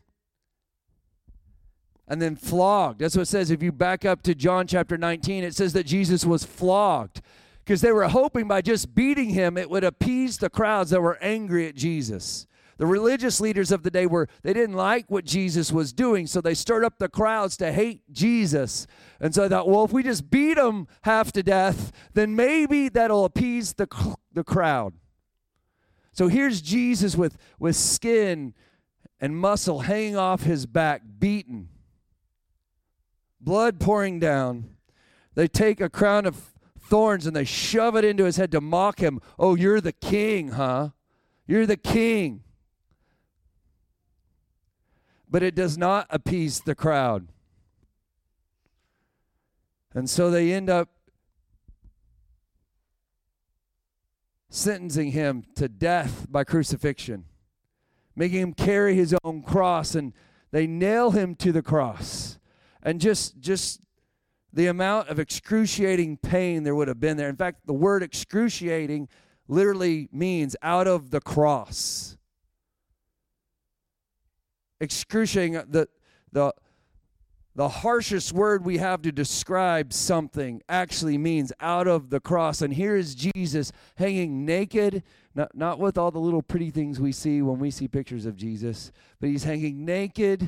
and 2.07 2.21
then 2.21 2.35
flogged. 2.35 2.99
That's 2.99 3.15
what 3.15 3.23
it 3.23 3.27
says. 3.27 3.51
If 3.51 3.63
you 3.63 3.71
back 3.71 4.05
up 4.05 4.21
to 4.23 4.35
John 4.35 4.67
chapter 4.67 4.97
19, 4.97 5.43
it 5.43 5.55
says 5.55 5.73
that 5.73 5.85
Jesus 5.85 6.25
was 6.25 6.43
flogged 6.43 7.21
because 7.63 7.81
they 7.81 7.91
were 7.91 8.07
hoping 8.07 8.47
by 8.47 8.61
just 8.61 8.95
beating 8.95 9.29
him, 9.29 9.57
it 9.57 9.69
would 9.69 9.83
appease 9.83 10.37
the 10.37 10.49
crowds 10.49 10.89
that 10.89 11.01
were 11.01 11.17
angry 11.21 11.67
at 11.67 11.75
Jesus. 11.75 12.47
The 12.77 12.87
religious 12.87 13.39
leaders 13.39 13.71
of 13.71 13.83
the 13.83 13.91
day 13.91 14.07
were, 14.07 14.27
they 14.41 14.53
didn't 14.53 14.75
like 14.75 15.05
what 15.07 15.23
Jesus 15.23 15.71
was 15.71 15.93
doing, 15.93 16.25
so 16.25 16.41
they 16.41 16.55
stirred 16.55 16.83
up 16.83 16.97
the 16.97 17.09
crowds 17.09 17.55
to 17.57 17.71
hate 17.71 18.01
Jesus. 18.11 18.87
And 19.19 19.35
so 19.35 19.43
I 19.43 19.49
thought, 19.49 19.69
well, 19.69 19.85
if 19.85 19.93
we 19.93 20.01
just 20.01 20.31
beat 20.31 20.57
him 20.57 20.87
half 21.03 21.31
to 21.33 21.43
death, 21.43 21.91
then 22.15 22.35
maybe 22.35 22.89
that'll 22.89 23.25
appease 23.25 23.73
the, 23.73 23.87
the 24.33 24.43
crowd. 24.43 24.93
So 26.11 26.27
here's 26.27 26.59
Jesus 26.61 27.15
with, 27.15 27.37
with 27.59 27.75
skin 27.75 28.55
and 29.19 29.37
muscle 29.37 29.81
hanging 29.81 30.17
off 30.17 30.43
his 30.43 30.65
back, 30.65 31.03
beaten, 31.19 31.69
blood 33.39 33.79
pouring 33.79 34.19
down. 34.19 34.71
They 35.35 35.47
take 35.47 35.79
a 35.79 35.89
crown 35.89 36.25
of 36.25 36.50
thorns 36.91 37.25
and 37.25 37.35
they 37.35 37.45
shove 37.45 37.95
it 37.95 38.05
into 38.05 38.25
his 38.25 38.37
head 38.37 38.51
to 38.51 38.61
mock 38.61 38.99
him. 38.99 39.19
Oh, 39.39 39.55
you're 39.55 39.81
the 39.81 39.93
king, 39.93 40.49
huh? 40.49 40.89
You're 41.47 41.65
the 41.65 41.77
king 41.77 42.43
but 45.31 45.41
it 45.41 45.55
does 45.55 45.77
not 45.77 46.05
appease 46.09 46.59
the 46.59 46.75
crowd. 46.75 47.29
And 49.95 50.09
so 50.09 50.29
they 50.29 50.51
end 50.51 50.69
up 50.69 50.89
sentencing 54.49 55.11
him 55.11 55.45
to 55.55 55.69
death 55.69 56.27
by 56.29 56.43
crucifixion, 56.43 57.23
making 58.13 58.41
him 58.41 58.53
carry 58.53 58.93
his 58.95 59.15
own 59.23 59.41
cross, 59.41 59.95
and 59.95 60.13
they 60.51 60.67
nail 60.67 61.11
him 61.11 61.33
to 61.35 61.53
the 61.53 61.61
cross. 61.61 62.37
And 62.83 62.99
just 62.99 63.39
just 63.39 63.79
the 64.53 64.67
amount 64.67 65.09
of 65.09 65.19
excruciating 65.19 66.17
pain 66.17 66.63
there 66.63 66.75
would 66.75 66.87
have 66.87 66.99
been 66.99 67.17
there. 67.17 67.29
In 67.29 67.35
fact, 67.35 67.65
the 67.65 67.73
word 67.73 68.03
excruciating 68.03 69.07
literally 69.47 70.09
means 70.11 70.55
out 70.61 70.87
of 70.87 71.11
the 71.11 71.21
cross 71.21 72.17
excruciating 74.81 75.55
uh, 75.55 75.63
the 75.69 75.87
the 76.33 76.53
the 77.53 77.67
harshest 77.67 78.31
word 78.31 78.65
we 78.65 78.77
have 78.77 79.01
to 79.01 79.11
describe 79.11 79.91
something 79.91 80.61
actually 80.69 81.17
means 81.17 81.51
out 81.59 81.85
of 81.85 82.09
the 82.09 82.19
cross. 82.21 82.61
And 82.61 82.73
here 82.73 82.95
is 82.95 83.13
Jesus 83.13 83.73
hanging 83.97 84.45
naked, 84.45 85.03
not, 85.35 85.53
not 85.53 85.77
with 85.77 85.97
all 85.97 86.11
the 86.11 86.19
little 86.19 86.41
pretty 86.41 86.69
things 86.69 87.01
we 87.01 87.11
see 87.11 87.41
when 87.41 87.59
we 87.59 87.69
see 87.69 87.89
pictures 87.89 88.25
of 88.25 88.37
Jesus, 88.37 88.93
but 89.19 89.27
he's 89.27 89.43
hanging 89.43 89.83
naked, 89.83 90.47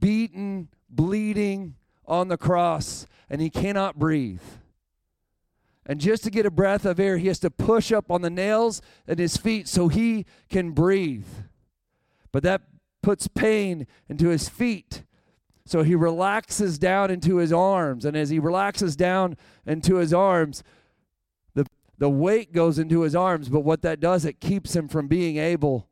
beaten, 0.00 0.68
bleeding 0.88 1.74
on 2.10 2.28
the 2.28 2.36
cross, 2.36 3.06
and 3.30 3.40
he 3.40 3.48
cannot 3.48 3.98
breathe. 3.98 4.42
And 5.86 6.00
just 6.00 6.24
to 6.24 6.30
get 6.30 6.44
a 6.44 6.50
breath 6.50 6.84
of 6.84 7.00
air, 7.00 7.16
he 7.16 7.28
has 7.28 7.38
to 7.38 7.50
push 7.50 7.90
up 7.90 8.10
on 8.10 8.22
the 8.22 8.30
nails 8.30 8.82
in 9.06 9.18
his 9.18 9.36
feet 9.36 9.66
so 9.66 9.88
he 9.88 10.26
can 10.48 10.72
breathe. 10.72 11.26
But 12.32 12.42
that 12.42 12.62
puts 13.02 13.28
pain 13.28 13.86
into 14.08 14.28
his 14.28 14.48
feet. 14.48 15.04
So 15.64 15.82
he 15.82 15.94
relaxes 15.94 16.78
down 16.78 17.10
into 17.10 17.36
his 17.36 17.52
arms. 17.52 18.04
And 18.04 18.16
as 18.16 18.30
he 18.30 18.38
relaxes 18.38 18.96
down 18.96 19.36
into 19.66 19.96
his 19.96 20.12
arms, 20.12 20.62
the, 21.54 21.66
the 21.98 22.10
weight 22.10 22.52
goes 22.52 22.78
into 22.78 23.02
his 23.02 23.14
arms, 23.14 23.48
but 23.48 23.60
what 23.60 23.82
that 23.82 24.00
does, 24.00 24.24
it 24.24 24.40
keeps 24.40 24.76
him 24.76 24.88
from 24.88 25.08
being 25.08 25.38
able 25.38 25.88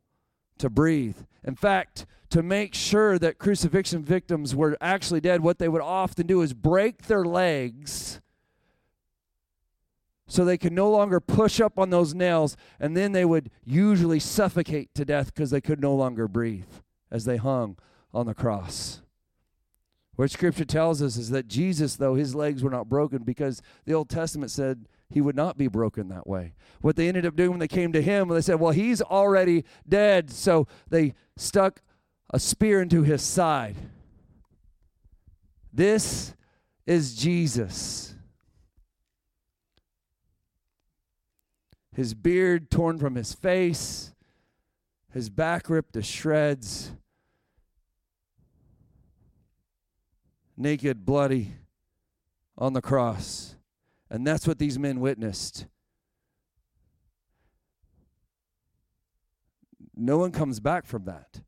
to 0.58 0.68
breathe. 0.68 1.16
In 1.44 1.54
fact, 1.54 2.06
to 2.30 2.42
make 2.42 2.74
sure 2.74 3.18
that 3.18 3.38
crucifixion 3.38 4.04
victims 4.04 4.54
were 4.54 4.76
actually 4.80 5.20
dead, 5.20 5.40
what 5.40 5.58
they 5.58 5.68
would 5.68 5.82
often 5.82 6.26
do 6.26 6.42
is 6.42 6.52
break 6.52 7.06
their 7.06 7.24
legs 7.24 8.20
so 10.28 10.44
they 10.44 10.58
could 10.58 10.74
no 10.74 10.90
longer 10.90 11.20
push 11.20 11.58
up 11.58 11.78
on 11.78 11.88
those 11.88 12.14
nails, 12.14 12.54
and 12.78 12.94
then 12.94 13.12
they 13.12 13.24
would 13.24 13.50
usually 13.64 14.20
suffocate 14.20 14.94
to 14.94 15.04
death 15.04 15.34
because 15.34 15.50
they 15.50 15.62
could 15.62 15.80
no 15.80 15.94
longer 15.94 16.28
breathe 16.28 16.68
as 17.10 17.24
they 17.24 17.38
hung 17.38 17.78
on 18.12 18.26
the 18.26 18.34
cross. 18.34 19.00
What 20.16 20.30
Scripture 20.30 20.66
tells 20.66 21.00
us 21.00 21.16
is 21.16 21.30
that 21.30 21.48
Jesus, 21.48 21.96
though 21.96 22.14
his 22.14 22.34
legs 22.34 22.62
were 22.62 22.70
not 22.70 22.88
broken, 22.88 23.22
because 23.22 23.62
the 23.86 23.94
Old 23.94 24.10
Testament 24.10 24.50
said 24.50 24.86
he 25.08 25.22
would 25.22 25.36
not 25.36 25.56
be 25.56 25.68
broken 25.68 26.08
that 26.08 26.26
way. 26.26 26.52
What 26.82 26.96
they 26.96 27.08
ended 27.08 27.24
up 27.24 27.36
doing 27.36 27.50
when 27.50 27.60
they 27.60 27.68
came 27.68 27.92
to 27.92 28.02
him, 28.02 28.28
they 28.28 28.42
said, 28.42 28.60
Well, 28.60 28.72
he's 28.72 29.00
already 29.00 29.64
dead. 29.88 30.30
So 30.30 30.66
they 30.90 31.14
stuck 31.36 31.80
a 32.30 32.38
spear 32.38 32.82
into 32.82 33.02
his 33.02 33.22
side. 33.22 33.76
This 35.72 36.34
is 36.86 37.14
Jesus. 37.14 38.14
His 41.94 42.14
beard 42.14 42.70
torn 42.70 42.98
from 42.98 43.14
his 43.14 43.32
face, 43.32 44.12
his 45.12 45.28
back 45.30 45.68
ripped 45.68 45.94
to 45.94 46.02
shreds, 46.02 46.92
naked, 50.56 51.04
bloody 51.04 51.54
on 52.56 52.72
the 52.72 52.82
cross. 52.82 53.56
And 54.10 54.26
that's 54.26 54.46
what 54.46 54.58
these 54.58 54.78
men 54.78 55.00
witnessed. 55.00 55.66
No 59.96 60.18
one 60.18 60.30
comes 60.30 60.60
back 60.60 60.86
from 60.86 61.04
that. 61.04 61.40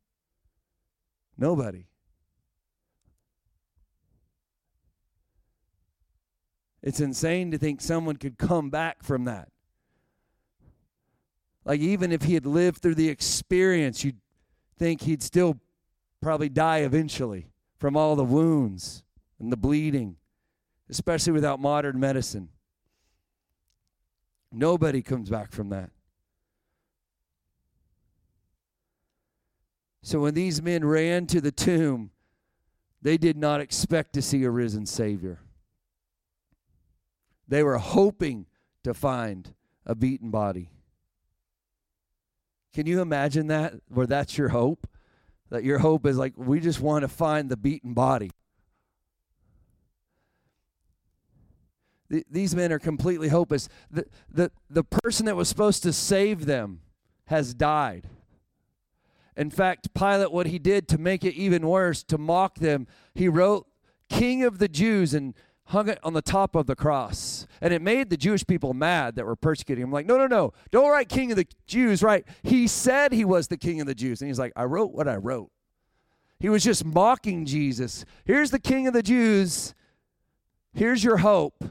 Nobody. 1.41 1.87
It's 6.83 6.99
insane 6.99 7.49
to 7.49 7.57
think 7.57 7.81
someone 7.81 8.17
could 8.17 8.37
come 8.37 8.69
back 8.69 9.01
from 9.01 9.25
that. 9.25 9.49
Like, 11.65 11.79
even 11.79 12.11
if 12.11 12.21
he 12.21 12.35
had 12.35 12.45
lived 12.45 12.83
through 12.83 12.93
the 12.93 13.09
experience, 13.09 14.03
you'd 14.03 14.19
think 14.77 15.01
he'd 15.01 15.23
still 15.23 15.59
probably 16.21 16.47
die 16.47 16.79
eventually 16.79 17.47
from 17.79 17.97
all 17.97 18.15
the 18.15 18.23
wounds 18.23 19.03
and 19.39 19.51
the 19.51 19.57
bleeding, 19.57 20.17
especially 20.91 21.33
without 21.33 21.59
modern 21.59 21.99
medicine. 21.99 22.49
Nobody 24.51 25.01
comes 25.01 25.31
back 25.31 25.51
from 25.51 25.69
that. 25.69 25.89
So 30.11 30.19
when 30.19 30.33
these 30.33 30.61
men 30.61 30.83
ran 30.83 31.25
to 31.27 31.39
the 31.39 31.53
tomb, 31.53 32.11
they 33.01 33.17
did 33.17 33.37
not 33.37 33.61
expect 33.61 34.11
to 34.11 34.21
see 34.21 34.43
a 34.43 34.49
risen 34.49 34.85
Savior. 34.85 35.39
They 37.47 37.63
were 37.63 37.77
hoping 37.77 38.45
to 38.83 38.93
find 38.93 39.53
a 39.85 39.95
beaten 39.95 40.29
body. 40.29 40.69
Can 42.73 42.87
you 42.87 42.99
imagine 42.99 43.47
that? 43.47 43.75
Where 43.87 44.05
that's 44.05 44.37
your 44.37 44.49
hope? 44.49 44.85
That 45.49 45.63
your 45.63 45.79
hope 45.79 46.05
is 46.05 46.17
like, 46.17 46.33
we 46.35 46.59
just 46.59 46.81
want 46.81 47.03
to 47.03 47.07
find 47.07 47.47
the 47.47 47.55
beaten 47.55 47.93
body. 47.93 48.31
these 52.29 52.53
men 52.53 52.73
are 52.73 52.79
completely 52.79 53.29
hopeless. 53.29 53.69
The, 53.89 54.05
the, 54.29 54.51
the 54.69 54.83
person 54.83 55.25
that 55.27 55.37
was 55.37 55.47
supposed 55.47 55.83
to 55.83 55.93
save 55.93 56.45
them 56.45 56.81
has 57.27 57.53
died. 57.53 58.09
In 59.37 59.49
fact, 59.49 59.93
Pilate, 59.93 60.31
what 60.31 60.47
he 60.47 60.59
did 60.59 60.87
to 60.89 60.97
make 60.97 61.23
it 61.23 61.33
even 61.35 61.67
worse, 61.67 62.03
to 62.03 62.17
mock 62.17 62.59
them, 62.59 62.87
he 63.13 63.27
wrote, 63.27 63.67
King 64.09 64.43
of 64.43 64.59
the 64.59 64.67
Jews, 64.67 65.13
and 65.13 65.33
hung 65.65 65.87
it 65.87 65.99
on 66.03 66.13
the 66.13 66.21
top 66.21 66.53
of 66.55 66.67
the 66.67 66.75
cross. 66.75 67.47
And 67.61 67.73
it 67.73 67.81
made 67.81 68.09
the 68.09 68.17
Jewish 68.17 68.45
people 68.45 68.73
mad 68.73 69.15
that 69.15 69.25
were 69.25 69.37
persecuting 69.37 69.83
him. 69.83 69.91
Like, 69.91 70.05
no, 70.05 70.17
no, 70.17 70.27
no, 70.27 70.53
don't 70.69 70.89
write 70.89 71.07
King 71.07 71.31
of 71.31 71.37
the 71.37 71.47
Jews, 71.65 72.03
right? 72.03 72.25
He 72.43 72.67
said 72.67 73.13
he 73.13 73.23
was 73.23 73.47
the 73.47 73.57
King 73.57 73.79
of 73.79 73.87
the 73.87 73.95
Jews. 73.95 74.21
And 74.21 74.29
he's 74.29 74.39
like, 74.39 74.51
I 74.55 74.65
wrote 74.65 74.91
what 74.91 75.07
I 75.07 75.15
wrote. 75.15 75.49
He 76.39 76.49
was 76.49 76.63
just 76.63 76.83
mocking 76.83 77.45
Jesus. 77.45 78.03
Here's 78.25 78.51
the 78.51 78.59
King 78.59 78.87
of 78.87 78.93
the 78.93 79.03
Jews. 79.03 79.73
Here's 80.73 81.03
your 81.03 81.17
hope. 81.17 81.63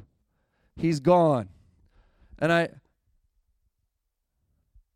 He's 0.77 1.01
gone. 1.01 1.49
And 2.39 2.53
I 2.53 2.69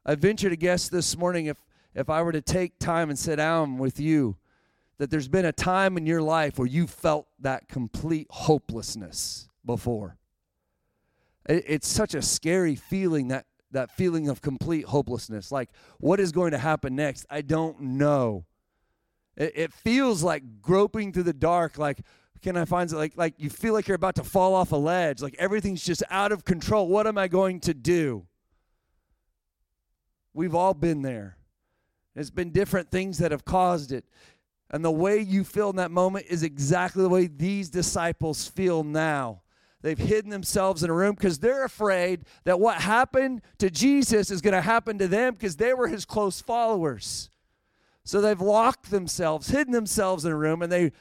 I 0.06 0.14
venture 0.14 0.50
to 0.50 0.56
guess 0.56 0.88
this 0.88 1.16
morning 1.16 1.46
if 1.46 1.56
if 1.94 2.10
I 2.10 2.22
were 2.22 2.32
to 2.32 2.40
take 2.40 2.78
time 2.78 3.10
and 3.10 3.18
sit 3.18 3.36
down 3.36 3.78
with 3.78 4.00
you 4.00 4.36
that 4.98 5.10
there's 5.10 5.28
been 5.28 5.44
a 5.44 5.52
time 5.52 5.96
in 5.96 6.06
your 6.06 6.22
life 6.22 6.58
where 6.58 6.68
you 6.68 6.86
felt 6.86 7.26
that 7.40 7.68
complete 7.68 8.26
hopelessness 8.30 9.48
before. 9.64 10.16
It, 11.48 11.64
it's 11.66 11.88
such 11.88 12.14
a 12.14 12.22
scary 12.22 12.76
feeling 12.76 13.28
that 13.28 13.46
that 13.72 13.90
feeling 13.90 14.28
of 14.28 14.40
complete 14.40 14.84
hopelessness. 14.84 15.50
Like, 15.50 15.68
what 15.98 16.20
is 16.20 16.30
going 16.30 16.52
to 16.52 16.58
happen 16.58 16.94
next? 16.94 17.26
I 17.28 17.40
don't 17.40 17.80
know. 17.80 18.44
It, 19.36 19.52
it 19.56 19.72
feels 19.72 20.22
like 20.22 20.62
groping 20.62 21.12
through 21.12 21.24
the 21.24 21.32
dark. 21.32 21.76
Like, 21.76 21.98
can 22.40 22.56
I 22.56 22.66
find 22.66 22.90
like 22.92 23.14
like 23.16 23.34
you 23.38 23.50
feel 23.50 23.72
like 23.72 23.88
you're 23.88 23.96
about 23.96 24.14
to 24.16 24.24
fall 24.24 24.54
off 24.54 24.72
a 24.72 24.76
ledge. 24.76 25.22
Like 25.22 25.34
everything's 25.38 25.84
just 25.84 26.02
out 26.10 26.30
of 26.30 26.44
control. 26.44 26.88
What 26.88 27.06
am 27.06 27.18
I 27.18 27.26
going 27.26 27.60
to 27.60 27.74
do? 27.74 28.26
We've 30.32 30.54
all 30.54 30.74
been 30.74 31.02
there. 31.02 31.36
It's 32.16 32.30
been 32.30 32.50
different 32.50 32.90
things 32.90 33.18
that 33.18 33.32
have 33.32 33.44
caused 33.44 33.92
it. 33.92 34.04
And 34.70 34.84
the 34.84 34.90
way 34.90 35.20
you 35.20 35.44
feel 35.44 35.70
in 35.70 35.76
that 35.76 35.90
moment 35.90 36.26
is 36.28 36.42
exactly 36.42 37.02
the 37.02 37.08
way 37.08 37.26
these 37.26 37.70
disciples 37.70 38.46
feel 38.46 38.82
now. 38.82 39.42
They've 39.82 39.98
hidden 39.98 40.30
themselves 40.30 40.82
in 40.82 40.88
a 40.88 40.94
room 40.94 41.14
because 41.14 41.38
they're 41.38 41.64
afraid 41.64 42.24
that 42.44 42.58
what 42.58 42.80
happened 42.80 43.42
to 43.58 43.68
Jesus 43.68 44.30
is 44.30 44.40
going 44.40 44.54
to 44.54 44.62
happen 44.62 44.96
to 44.98 45.06
them 45.06 45.34
because 45.34 45.56
they 45.56 45.74
were 45.74 45.88
his 45.88 46.06
close 46.06 46.40
followers. 46.40 47.28
So 48.02 48.20
they've 48.20 48.40
locked 48.40 48.90
themselves, 48.90 49.48
hidden 49.48 49.72
themselves 49.72 50.24
in 50.24 50.32
a 50.32 50.36
room, 50.36 50.62
and 50.62 50.72
they 50.72 50.92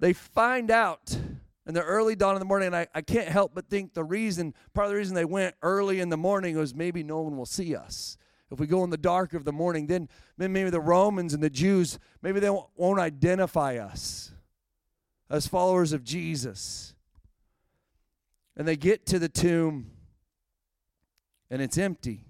they 0.00 0.12
find 0.12 0.70
out 0.72 1.16
in 1.64 1.74
the 1.74 1.82
early 1.82 2.16
dawn 2.16 2.34
of 2.34 2.40
the 2.40 2.44
morning. 2.44 2.66
And 2.66 2.76
I, 2.76 2.88
I 2.92 3.02
can't 3.02 3.28
help 3.28 3.52
but 3.54 3.68
think 3.70 3.94
the 3.94 4.02
reason, 4.02 4.52
part 4.74 4.86
of 4.86 4.90
the 4.90 4.96
reason 4.96 5.14
they 5.14 5.24
went 5.24 5.54
early 5.62 6.00
in 6.00 6.08
the 6.08 6.16
morning 6.16 6.58
was 6.58 6.74
maybe 6.74 7.04
no 7.04 7.20
one 7.20 7.36
will 7.36 7.46
see 7.46 7.76
us. 7.76 8.16
If 8.52 8.60
we 8.60 8.66
go 8.66 8.84
in 8.84 8.90
the 8.90 8.98
dark 8.98 9.32
of 9.32 9.46
the 9.46 9.52
morning, 9.52 9.86
then 9.86 10.10
maybe 10.36 10.68
the 10.68 10.78
Romans 10.78 11.32
and 11.32 11.42
the 11.42 11.48
Jews, 11.48 11.98
maybe 12.20 12.38
they 12.38 12.50
won't, 12.50 13.00
identify 13.00 13.78
us 13.78 14.30
as 15.30 15.46
followers 15.46 15.94
of 15.94 16.04
Jesus. 16.04 16.94
And 18.54 18.68
they 18.68 18.76
get 18.76 19.06
to 19.06 19.18
the 19.18 19.30
tomb 19.30 19.90
and 21.50 21.62
it's 21.62 21.78
empty. 21.78 22.26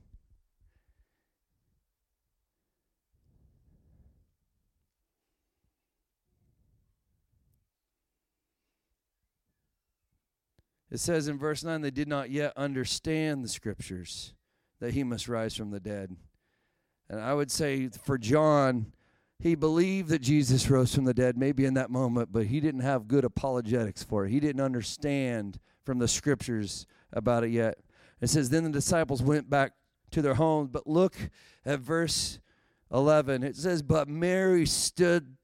It 10.89 11.01
says 11.01 11.27
in 11.27 11.37
verse 11.37 11.65
9, 11.65 11.81
they 11.81 11.91
did 11.91 12.07
not 12.07 12.31
yet 12.31 12.53
understand 12.57 13.43
the 13.43 13.49
scriptures 13.49 14.35
that 14.83 14.95
he 14.95 15.05
must 15.05 15.29
rise 15.29 15.55
from 15.55 15.71
the 15.71 15.79
dead. 15.79 16.17
And 17.09 17.21
I 17.21 17.35
would 17.35 17.53
say 17.53 17.89
for 18.05 18.19
John, 18.19 18.87
he 19.39 19.55
believed 19.55 20.09
that 20.09 20.19
Jesus 20.19 20.69
rose 20.69 20.93
from 20.93 21.05
the 21.05 21.15
dead, 21.15 21.39
maybe 21.39 21.65
in 21.65 21.75
that 21.75 21.89
moment, 21.89 22.33
but 22.33 22.47
he 22.47 22.59
didn't 22.59 22.81
have 22.81 23.07
good 23.07 23.25
apologetics 23.25 24.03
for 24.03 24.27
it. 24.27 24.33
He 24.33 24.41
didn't 24.41 24.61
understand 24.61 25.61
from 25.85 26.01
the 26.01 26.09
scriptures 26.09 26.85
about 27.13 27.45
it 27.45 27.51
yet. 27.51 27.79
It 28.21 28.29
says, 28.29 28.51
Then 28.51 28.65
the 28.65 28.71
disciples 28.71 29.23
went 29.23 29.49
back 29.49 29.75
to 30.11 30.21
their 30.21 30.35
homes. 30.35 30.71
But 30.73 30.89
look 30.89 31.15
at 31.65 31.79
verse 31.79 32.41
11. 32.93 33.45
It 33.45 33.55
says, 33.55 33.83
But 33.83 34.09
Mary 34.09 34.67
stood 34.67 35.37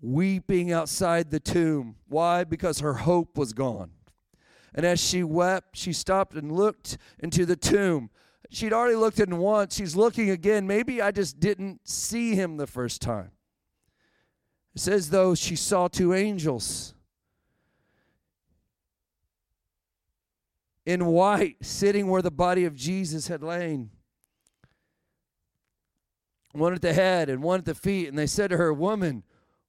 weeping 0.00 0.70
outside 0.70 1.32
the 1.32 1.40
tomb. 1.40 1.96
Why? 2.06 2.44
Because 2.44 2.78
her 2.78 2.94
hope 2.94 3.36
was 3.36 3.54
gone. 3.54 3.90
And 4.72 4.86
as 4.86 5.00
she 5.00 5.24
wept, 5.24 5.76
she 5.76 5.92
stopped 5.92 6.36
and 6.36 6.52
looked 6.52 6.96
into 7.18 7.44
the 7.44 7.56
tomb. 7.56 8.08
She'd 8.52 8.74
already 8.74 8.96
looked 8.96 9.18
at 9.18 9.28
him 9.28 9.38
once. 9.38 9.74
She's 9.74 9.96
looking 9.96 10.28
again. 10.28 10.66
Maybe 10.66 11.00
I 11.00 11.10
just 11.10 11.40
didn't 11.40 11.88
see 11.88 12.34
him 12.34 12.58
the 12.58 12.66
first 12.66 13.00
time. 13.00 13.30
It 14.74 14.80
says, 14.82 15.08
though, 15.08 15.34
she 15.34 15.56
saw 15.56 15.88
two 15.88 16.12
angels 16.12 16.92
in 20.84 21.06
white 21.06 21.56
sitting 21.62 22.08
where 22.08 22.20
the 22.20 22.30
body 22.30 22.66
of 22.66 22.74
Jesus 22.74 23.28
had 23.28 23.42
lain. 23.42 23.90
One 26.52 26.74
at 26.74 26.82
the 26.82 26.92
head 26.92 27.30
and 27.30 27.42
one 27.42 27.60
at 27.60 27.64
the 27.64 27.74
feet. 27.74 28.08
And 28.08 28.18
they 28.18 28.26
said 28.26 28.50
to 28.50 28.58
her, 28.58 28.70
Woman, 28.70 29.22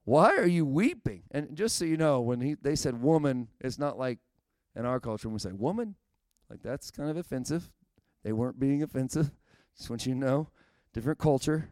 why 0.03 0.35
are 0.35 0.45
you 0.45 0.65
weeping? 0.65 1.23
And 1.31 1.55
just 1.55 1.77
so 1.77 1.85
you 1.85 1.95
know, 1.95 2.19
when 2.19 2.41
he, 2.41 2.55
they 2.55 2.75
said 2.75 3.01
woman, 3.01 3.47
it's 3.61 3.79
not 3.79 3.97
like 3.97 4.19
in 4.75 4.85
our 4.85 4.99
culture 4.99 5.29
when 5.29 5.33
we 5.35 5.39
say 5.39 5.53
woman, 5.53 5.95
like 6.49 6.61
that's 6.61 6.91
kind 6.91 7.09
of 7.09 7.15
offensive. 7.15 7.71
They 8.23 8.31
weren't 8.31 8.59
being 8.59 8.83
offensive. 8.83 9.31
Just 9.77 9.89
want 9.89 10.05
you 10.05 10.13
to 10.13 10.19
know, 10.19 10.49
different 10.93 11.19
culture. 11.19 11.69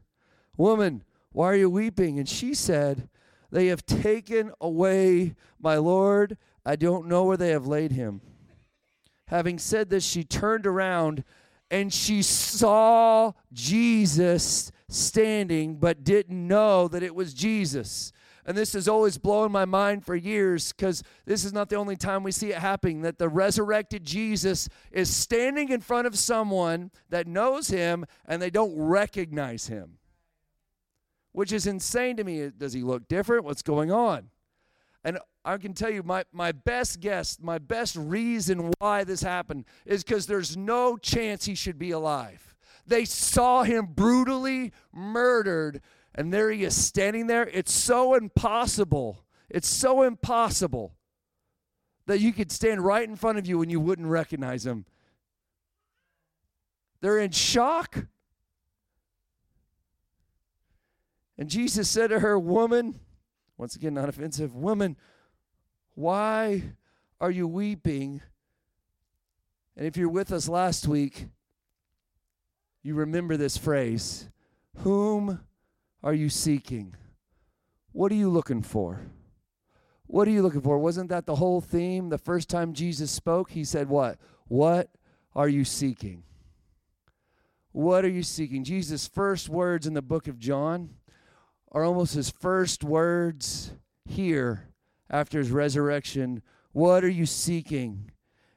Woman, 0.57 1.03
why 1.31 1.47
are 1.47 1.55
you 1.55 1.69
weeping? 1.69 2.19
And 2.19 2.27
she 2.27 2.53
said, 2.53 3.09
They 3.51 3.67
have 3.67 3.85
taken 3.85 4.51
away 4.59 5.35
my 5.59 5.77
Lord. 5.77 6.37
I 6.65 6.75
don't 6.75 7.07
know 7.07 7.23
where 7.23 7.37
they 7.37 7.49
have 7.49 7.67
laid 7.67 7.91
him. 7.91 8.21
Having 9.27 9.59
said 9.59 9.89
this, 9.89 10.03
she 10.03 10.23
turned 10.23 10.67
around 10.67 11.23
and 11.69 11.93
she 11.93 12.21
saw 12.21 13.31
Jesus 13.53 14.73
standing, 14.89 15.75
but 15.77 16.03
didn't 16.03 16.47
know 16.47 16.89
that 16.89 17.01
it 17.01 17.15
was 17.15 17.33
Jesus. 17.33 18.11
And 18.45 18.57
this 18.57 18.73
has 18.73 18.87
always 18.87 19.17
blown 19.17 19.51
my 19.51 19.65
mind 19.65 20.05
for 20.05 20.15
years 20.15 20.71
because 20.73 21.03
this 21.25 21.45
is 21.45 21.53
not 21.53 21.69
the 21.69 21.75
only 21.75 21.95
time 21.95 22.23
we 22.23 22.31
see 22.31 22.49
it 22.49 22.57
happening 22.57 23.01
that 23.01 23.17
the 23.17 23.29
resurrected 23.29 24.03
Jesus 24.03 24.67
is 24.91 25.15
standing 25.15 25.69
in 25.69 25.81
front 25.81 26.07
of 26.07 26.17
someone 26.17 26.91
that 27.09 27.27
knows 27.27 27.67
him 27.67 28.05
and 28.25 28.41
they 28.41 28.49
don't 28.49 28.75
recognize 28.75 29.67
him, 29.67 29.97
which 31.31 31.51
is 31.51 31.67
insane 31.67 32.17
to 32.17 32.23
me. 32.23 32.49
Does 32.49 32.73
he 32.73 32.81
look 32.81 33.07
different? 33.07 33.45
What's 33.45 33.61
going 33.61 33.91
on? 33.91 34.29
And 35.03 35.19
I 35.43 35.57
can 35.57 35.73
tell 35.73 35.89
you, 35.89 36.03
my, 36.03 36.23
my 36.31 36.51
best 36.51 36.99
guess, 36.99 37.37
my 37.41 37.57
best 37.57 37.95
reason 37.95 38.71
why 38.79 39.03
this 39.03 39.21
happened 39.21 39.65
is 39.85 40.03
because 40.03 40.27
there's 40.27 40.55
no 40.55 40.97
chance 40.97 41.45
he 41.45 41.55
should 41.55 41.79
be 41.79 41.91
alive. 41.91 42.55
They 42.85 43.05
saw 43.05 43.63
him 43.63 43.87
brutally 43.87 44.73
murdered, 44.93 45.81
and 46.15 46.33
there 46.33 46.51
he 46.51 46.63
is 46.63 46.75
standing 46.75 47.27
there. 47.27 47.47
It's 47.47 47.71
so 47.71 48.15
impossible. 48.15 49.23
It's 49.49 49.67
so 49.67 50.03
impossible 50.03 50.93
that 52.05 52.19
you 52.19 52.33
could 52.33 52.51
stand 52.51 52.83
right 52.83 53.07
in 53.07 53.15
front 53.15 53.37
of 53.37 53.47
you 53.47 53.61
and 53.61 53.71
you 53.71 53.79
wouldn't 53.79 54.07
recognize 54.07 54.65
him. 54.65 54.85
They're 56.99 57.19
in 57.19 57.31
shock. 57.31 58.05
And 61.37 61.49
Jesus 61.49 61.89
said 61.89 62.09
to 62.09 62.19
her, 62.19 62.37
Woman, 62.37 62.99
once 63.57 63.75
again, 63.75 63.93
not 63.93 64.09
offensive, 64.09 64.55
Woman, 64.55 64.97
why 65.95 66.63
are 67.19 67.31
you 67.31 67.47
weeping? 67.47 68.21
And 69.75 69.87
if 69.87 69.97
you're 69.97 70.09
with 70.09 70.31
us 70.31 70.47
last 70.47 70.87
week, 70.87 71.27
you 72.83 72.95
remember 72.95 73.37
this 73.37 73.57
phrase 73.57 74.29
Whom 74.77 75.39
are 76.03 76.13
you 76.13 76.29
seeking? 76.29 76.95
What 77.91 78.11
are 78.11 78.15
you 78.15 78.29
looking 78.29 78.61
for? 78.61 79.01
What 80.07 80.27
are 80.27 80.31
you 80.31 80.41
looking 80.41 80.61
for? 80.61 80.77
Wasn't 80.77 81.09
that 81.09 81.25
the 81.25 81.35
whole 81.35 81.61
theme? 81.61 82.09
The 82.09 82.17
first 82.17 82.49
time 82.49 82.73
Jesus 82.73 83.11
spoke, 83.11 83.51
he 83.51 83.63
said, 83.63 83.87
What? 83.87 84.17
What 84.47 84.89
are 85.35 85.47
you 85.47 85.63
seeking? 85.63 86.23
What 87.71 88.03
are 88.03 88.09
you 88.09 88.23
seeking? 88.23 88.63
Jesus' 88.63 89.07
first 89.07 89.47
words 89.47 89.87
in 89.87 89.93
the 89.93 90.01
book 90.01 90.27
of 90.27 90.37
John 90.37 90.89
are 91.71 91.85
almost 91.85 92.15
his 92.15 92.29
first 92.29 92.83
words 92.83 93.71
here 94.03 94.67
after 95.09 95.39
his 95.39 95.51
resurrection. 95.51 96.41
What 96.73 97.03
are 97.05 97.09
you 97.09 97.25
seeking? 97.25 98.11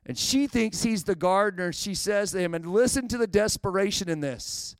And 0.04 0.18
she 0.18 0.46
thinks 0.46 0.82
he's 0.82 1.04
the 1.04 1.14
gardener. 1.14 1.72
She 1.72 1.94
says 1.94 2.32
to 2.32 2.40
him, 2.40 2.54
and 2.54 2.66
listen 2.66 3.06
to 3.08 3.18
the 3.18 3.26
desperation 3.26 4.08
in 4.08 4.20
this. 4.20 4.76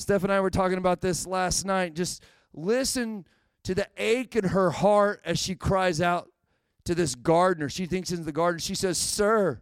Steph 0.00 0.24
and 0.24 0.32
I 0.32 0.40
were 0.40 0.50
talking 0.50 0.78
about 0.78 1.00
this 1.02 1.26
last 1.26 1.66
night. 1.66 1.94
Just 1.94 2.22
listen 2.54 3.26
to 3.64 3.74
the 3.74 3.86
ache 3.98 4.34
in 4.34 4.44
her 4.44 4.70
heart 4.70 5.20
as 5.24 5.38
she 5.38 5.54
cries 5.54 6.00
out 6.00 6.30
to 6.84 6.94
this 6.94 7.14
gardener. 7.14 7.68
She 7.68 7.84
thinks 7.84 8.08
he's 8.08 8.24
the 8.24 8.32
garden. 8.32 8.60
She 8.60 8.74
says, 8.74 8.96
Sir, 8.96 9.60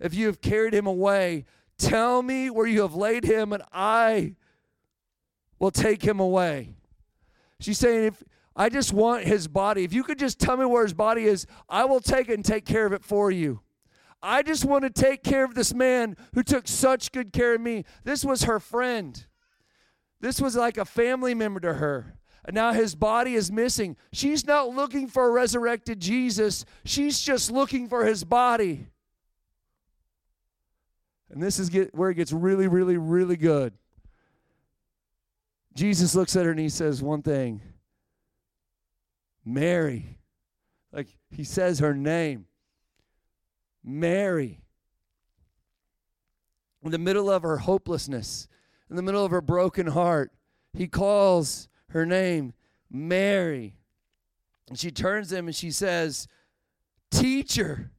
if 0.00 0.12
you 0.12 0.26
have 0.26 0.40
carried 0.40 0.74
him 0.74 0.86
away, 0.86 1.44
tell 1.78 2.22
me 2.22 2.50
where 2.50 2.66
you 2.66 2.82
have 2.82 2.94
laid 2.94 3.24
him, 3.24 3.52
and 3.52 3.62
I 3.72 4.34
will 5.60 5.70
take 5.70 6.02
him 6.02 6.18
away. 6.18 6.74
She's 7.60 7.78
saying, 7.78 8.06
if 8.06 8.24
I 8.56 8.68
just 8.68 8.92
want 8.92 9.24
his 9.24 9.46
body. 9.46 9.84
If 9.84 9.92
you 9.92 10.02
could 10.02 10.18
just 10.18 10.40
tell 10.40 10.56
me 10.56 10.64
where 10.64 10.82
his 10.82 10.94
body 10.94 11.24
is, 11.24 11.46
I 11.68 11.84
will 11.84 12.00
take 12.00 12.28
it 12.28 12.34
and 12.34 12.44
take 12.44 12.64
care 12.64 12.86
of 12.86 12.92
it 12.92 13.04
for 13.04 13.30
you. 13.30 13.60
I 14.22 14.42
just 14.42 14.64
want 14.64 14.82
to 14.82 14.90
take 14.90 15.22
care 15.22 15.44
of 15.44 15.54
this 15.54 15.72
man 15.72 16.16
who 16.34 16.42
took 16.42 16.66
such 16.66 17.12
good 17.12 17.32
care 17.32 17.54
of 17.54 17.60
me. 17.60 17.84
This 18.02 18.24
was 18.24 18.42
her 18.44 18.58
friend. 18.58 19.24
This 20.20 20.40
was 20.40 20.56
like 20.56 20.78
a 20.78 20.84
family 20.84 21.34
member 21.34 21.60
to 21.60 21.74
her. 21.74 22.16
And 22.44 22.54
now 22.54 22.72
his 22.72 22.94
body 22.94 23.34
is 23.34 23.50
missing. 23.50 23.96
She's 24.12 24.46
not 24.46 24.68
looking 24.68 25.08
for 25.08 25.26
a 25.26 25.30
resurrected 25.30 26.00
Jesus, 26.00 26.64
she's 26.84 27.20
just 27.20 27.50
looking 27.50 27.88
for 27.88 28.04
his 28.04 28.24
body. 28.24 28.86
And 31.28 31.42
this 31.42 31.58
is 31.58 31.70
get, 31.70 31.94
where 31.94 32.10
it 32.10 32.14
gets 32.14 32.32
really, 32.32 32.68
really, 32.68 32.96
really 32.96 33.36
good. 33.36 33.72
Jesus 35.74 36.14
looks 36.14 36.36
at 36.36 36.44
her 36.44 36.52
and 36.52 36.60
he 36.60 36.68
says 36.68 37.02
one 37.02 37.22
thing 37.22 37.60
Mary. 39.44 40.18
Like 40.92 41.08
he 41.30 41.44
says 41.44 41.80
her 41.80 41.94
name. 41.94 42.46
Mary. 43.84 44.62
In 46.82 46.90
the 46.92 46.98
middle 46.98 47.30
of 47.30 47.42
her 47.42 47.58
hopelessness, 47.58 48.48
in 48.90 48.96
the 48.96 49.02
middle 49.02 49.24
of 49.24 49.30
her 49.30 49.40
broken 49.40 49.88
heart, 49.88 50.32
he 50.72 50.86
calls 50.86 51.68
her 51.90 52.06
name 52.06 52.52
Mary. 52.90 53.76
And 54.68 54.78
she 54.78 54.90
turns 54.90 55.28
to 55.28 55.36
him 55.36 55.46
and 55.46 55.56
she 55.56 55.70
says, 55.70 56.26
Teacher. 57.10 57.90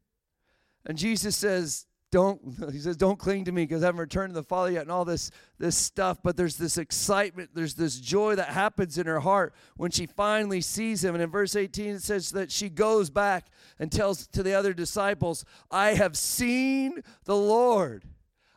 And 0.85 0.97
Jesus 0.97 1.35
says, 1.35 1.87
don't 2.11 2.41
he 2.71 2.79
says 2.79 2.97
don't 2.97 3.19
cling 3.19 3.45
to 3.45 3.51
me 3.51 3.63
because 3.63 3.83
i 3.83 3.87
haven't 3.87 3.99
returned 3.99 4.31
to 4.31 4.39
the 4.39 4.43
father 4.43 4.71
yet 4.71 4.83
and 4.83 4.91
all 4.91 5.05
this 5.05 5.31
this 5.59 5.75
stuff 5.75 6.19
but 6.23 6.37
there's 6.37 6.57
this 6.57 6.77
excitement 6.77 7.49
there's 7.53 7.75
this 7.75 7.99
joy 7.99 8.35
that 8.35 8.49
happens 8.49 8.97
in 8.97 9.05
her 9.05 9.19
heart 9.19 9.53
when 9.75 9.91
she 9.91 10.05
finally 10.05 10.61
sees 10.61 11.03
him 11.03 11.15
and 11.15 11.23
in 11.23 11.29
verse 11.29 11.55
18 11.55 11.95
it 11.95 12.03
says 12.03 12.31
that 12.31 12.51
she 12.51 12.69
goes 12.69 13.09
back 13.09 13.47
and 13.79 13.91
tells 13.91 14.27
to 14.27 14.43
the 14.43 14.53
other 14.53 14.73
disciples 14.73 15.43
i 15.69 15.89
have 15.89 16.17
seen 16.17 17.01
the 17.25 17.35
lord 17.35 18.05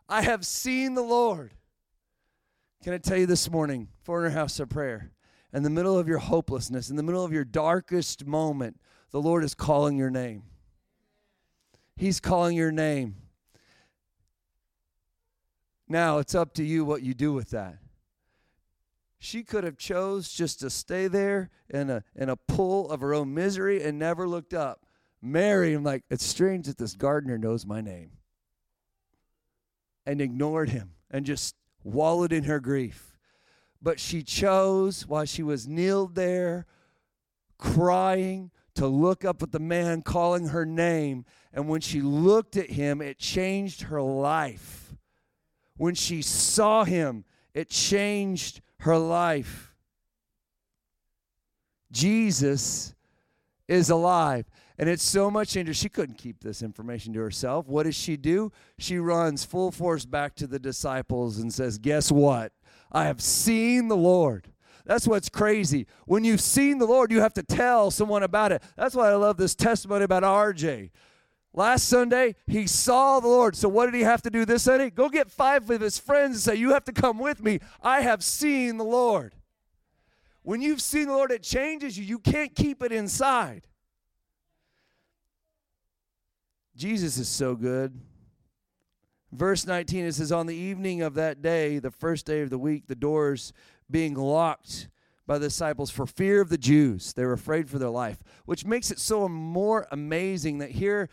i 0.08 0.22
have 0.22 0.46
seen 0.46 0.94
the 0.94 1.02
lord 1.02 1.54
can 2.82 2.92
i 2.92 2.98
tell 2.98 3.16
you 3.16 3.26
this 3.26 3.50
morning 3.50 3.88
foreigner 4.02 4.30
house 4.30 4.58
of 4.60 4.68
prayer 4.68 5.10
in 5.52 5.62
the 5.62 5.70
middle 5.70 5.98
of 5.98 6.08
your 6.08 6.18
hopelessness 6.18 6.90
in 6.90 6.96
the 6.96 7.02
middle 7.02 7.24
of 7.24 7.32
your 7.32 7.44
darkest 7.44 8.26
moment 8.26 8.80
the 9.10 9.20
lord 9.20 9.44
is 9.44 9.54
calling 9.54 9.96
your 9.96 10.10
name 10.10 10.42
he's 11.96 12.20
calling 12.20 12.56
your 12.56 12.72
name 12.72 13.16
now 15.90 16.18
it's 16.18 16.36
up 16.36 16.54
to 16.54 16.62
you 16.62 16.84
what 16.84 17.02
you 17.02 17.14
do 17.14 17.32
with 17.32 17.50
that. 17.50 17.78
She 19.18 19.42
could 19.42 19.64
have 19.64 19.76
chose 19.76 20.32
just 20.32 20.60
to 20.60 20.70
stay 20.70 21.08
there 21.08 21.50
in 21.68 21.90
a 21.90 22.04
in 22.14 22.28
a 22.28 22.36
pool 22.36 22.88
of 22.90 23.00
her 23.00 23.12
own 23.12 23.34
misery 23.34 23.82
and 23.82 23.98
never 23.98 24.28
looked 24.28 24.54
up. 24.54 24.86
Mary, 25.20 25.74
I'm 25.74 25.82
like, 25.82 26.04
it's 26.08 26.24
strange 26.24 26.66
that 26.66 26.78
this 26.78 26.94
gardener 26.94 27.36
knows 27.36 27.66
my 27.66 27.80
name. 27.80 28.12
And 30.06 30.20
ignored 30.20 30.70
him 30.70 30.92
and 31.10 31.26
just 31.26 31.56
wallowed 31.82 32.32
in 32.32 32.44
her 32.44 32.60
grief. 32.60 33.16
But 33.82 33.98
she 33.98 34.22
chose 34.22 35.06
while 35.06 35.24
she 35.24 35.42
was 35.42 35.66
kneeled 35.66 36.14
there, 36.14 36.66
crying, 37.58 38.50
to 38.74 38.86
look 38.86 39.24
up 39.24 39.42
at 39.42 39.52
the 39.52 39.58
man 39.58 40.02
calling 40.02 40.48
her 40.48 40.64
name. 40.64 41.24
And 41.52 41.68
when 41.68 41.80
she 41.80 42.00
looked 42.00 42.56
at 42.56 42.70
him, 42.70 43.00
it 43.00 43.18
changed 43.18 43.82
her 43.82 44.00
life 44.00 44.90
when 45.80 45.94
she 45.94 46.20
saw 46.20 46.84
him, 46.84 47.24
it 47.54 47.70
changed 47.70 48.60
her 48.80 48.98
life. 48.98 49.74
Jesus 51.90 52.94
is 53.66 53.88
alive. 53.88 54.44
And 54.80 54.88
it's 54.88 55.04
so 55.04 55.30
much 55.30 55.56
interest. 55.56 55.82
She 55.82 55.90
couldn't 55.90 56.16
keep 56.16 56.40
this 56.40 56.62
information 56.62 57.12
to 57.12 57.20
herself. 57.20 57.68
What 57.68 57.82
does 57.82 57.94
she 57.94 58.16
do? 58.16 58.50
She 58.78 58.96
runs 58.96 59.44
full 59.44 59.70
force 59.70 60.06
back 60.06 60.34
to 60.36 60.46
the 60.46 60.58
disciples 60.58 61.36
and 61.36 61.52
says, 61.52 61.76
Guess 61.76 62.10
what? 62.10 62.52
I 62.90 63.04
have 63.04 63.20
seen 63.20 63.88
the 63.88 63.96
Lord. 63.96 64.48
That's 64.86 65.06
what's 65.06 65.28
crazy. 65.28 65.86
When 66.06 66.24
you've 66.24 66.40
seen 66.40 66.78
the 66.78 66.86
Lord, 66.86 67.12
you 67.12 67.20
have 67.20 67.34
to 67.34 67.42
tell 67.42 67.90
someone 67.90 68.22
about 68.22 68.52
it. 68.52 68.62
That's 68.74 68.94
why 68.94 69.10
I 69.10 69.16
love 69.16 69.36
this 69.36 69.54
testimony 69.54 70.04
about 70.04 70.22
RJ. 70.22 70.92
Last 71.52 71.86
Sunday, 71.86 72.36
he 72.46 72.66
saw 72.66 73.20
the 73.20 73.28
Lord. 73.28 73.56
So, 73.56 73.68
what 73.68 73.84
did 73.84 73.94
he 73.94 74.00
have 74.00 74.22
to 74.22 74.30
do 74.30 74.46
this 74.46 74.62
Sunday? 74.62 74.88
Go 74.88 75.10
get 75.10 75.30
five 75.30 75.68
of 75.68 75.82
his 75.82 75.98
friends 75.98 76.36
and 76.36 76.40
say, 76.40 76.54
You 76.54 76.72
have 76.72 76.86
to 76.86 76.92
come 76.92 77.18
with 77.18 77.44
me. 77.44 77.60
I 77.82 78.00
have 78.00 78.24
seen 78.24 78.78
the 78.78 78.84
Lord. 78.84 79.34
When 80.42 80.62
you've 80.62 80.80
seen 80.80 81.08
the 81.08 81.12
Lord, 81.12 81.32
it 81.32 81.42
changes 81.42 81.98
you. 81.98 82.04
You 82.06 82.18
can't 82.18 82.54
keep 82.54 82.82
it 82.82 82.92
inside. 82.92 83.66
Jesus 86.80 87.18
is 87.18 87.28
so 87.28 87.54
good. 87.54 88.00
Verse 89.30 89.66
19, 89.66 90.06
it 90.06 90.14
says, 90.14 90.32
On 90.32 90.46
the 90.46 90.56
evening 90.56 91.02
of 91.02 91.12
that 91.12 91.42
day, 91.42 91.78
the 91.78 91.90
first 91.90 92.24
day 92.24 92.40
of 92.40 92.48
the 92.48 92.56
week, 92.56 92.86
the 92.86 92.94
doors 92.94 93.52
being 93.90 94.14
locked 94.14 94.88
by 95.26 95.36
the 95.36 95.48
disciples 95.48 95.90
for 95.90 96.06
fear 96.06 96.40
of 96.40 96.48
the 96.48 96.56
Jews. 96.56 97.12
They 97.12 97.26
were 97.26 97.34
afraid 97.34 97.68
for 97.68 97.78
their 97.78 97.90
life, 97.90 98.22
which 98.46 98.64
makes 98.64 98.90
it 98.90 98.98
so 98.98 99.28
more 99.28 99.88
amazing 99.92 100.56
that 100.58 100.70
here 100.70 101.10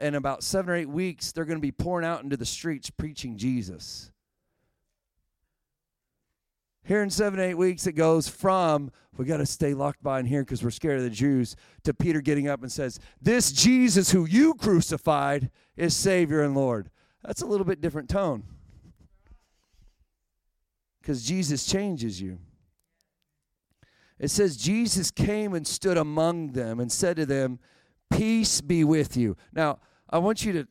in 0.00 0.14
about 0.14 0.42
seven 0.42 0.70
or 0.70 0.76
eight 0.76 0.88
weeks, 0.88 1.30
they're 1.30 1.44
going 1.44 1.58
to 1.58 1.62
be 1.62 1.72
pouring 1.72 2.06
out 2.06 2.24
into 2.24 2.38
the 2.38 2.46
streets 2.46 2.88
preaching 2.88 3.36
Jesus. 3.36 4.10
Here 6.86 7.02
in 7.02 7.10
seven, 7.10 7.40
eight 7.40 7.54
weeks, 7.54 7.88
it 7.88 7.94
goes 7.94 8.28
from, 8.28 8.92
we 9.16 9.24
got 9.24 9.38
to 9.38 9.46
stay 9.46 9.74
locked 9.74 10.04
behind 10.04 10.28
here 10.28 10.42
because 10.42 10.62
we're 10.62 10.70
scared 10.70 10.98
of 10.98 11.02
the 11.02 11.10
Jews, 11.10 11.56
to 11.82 11.92
Peter 11.92 12.20
getting 12.20 12.46
up 12.46 12.62
and 12.62 12.70
says, 12.70 13.00
This 13.20 13.50
Jesus 13.50 14.12
who 14.12 14.24
you 14.24 14.54
crucified 14.54 15.50
is 15.76 15.96
Savior 15.96 16.44
and 16.44 16.54
Lord. 16.54 16.90
That's 17.24 17.42
a 17.42 17.46
little 17.46 17.66
bit 17.66 17.80
different 17.80 18.08
tone 18.08 18.44
because 21.00 21.24
Jesus 21.24 21.66
changes 21.66 22.20
you. 22.20 22.38
It 24.20 24.28
says, 24.28 24.56
Jesus 24.56 25.10
came 25.10 25.54
and 25.54 25.66
stood 25.66 25.98
among 25.98 26.52
them 26.52 26.78
and 26.78 26.90
said 26.90 27.16
to 27.16 27.26
them, 27.26 27.58
Peace 28.12 28.60
be 28.60 28.84
with 28.84 29.16
you. 29.16 29.36
Now, 29.52 29.80
I 30.08 30.18
want 30.18 30.44
you 30.44 30.52
to, 30.52 30.68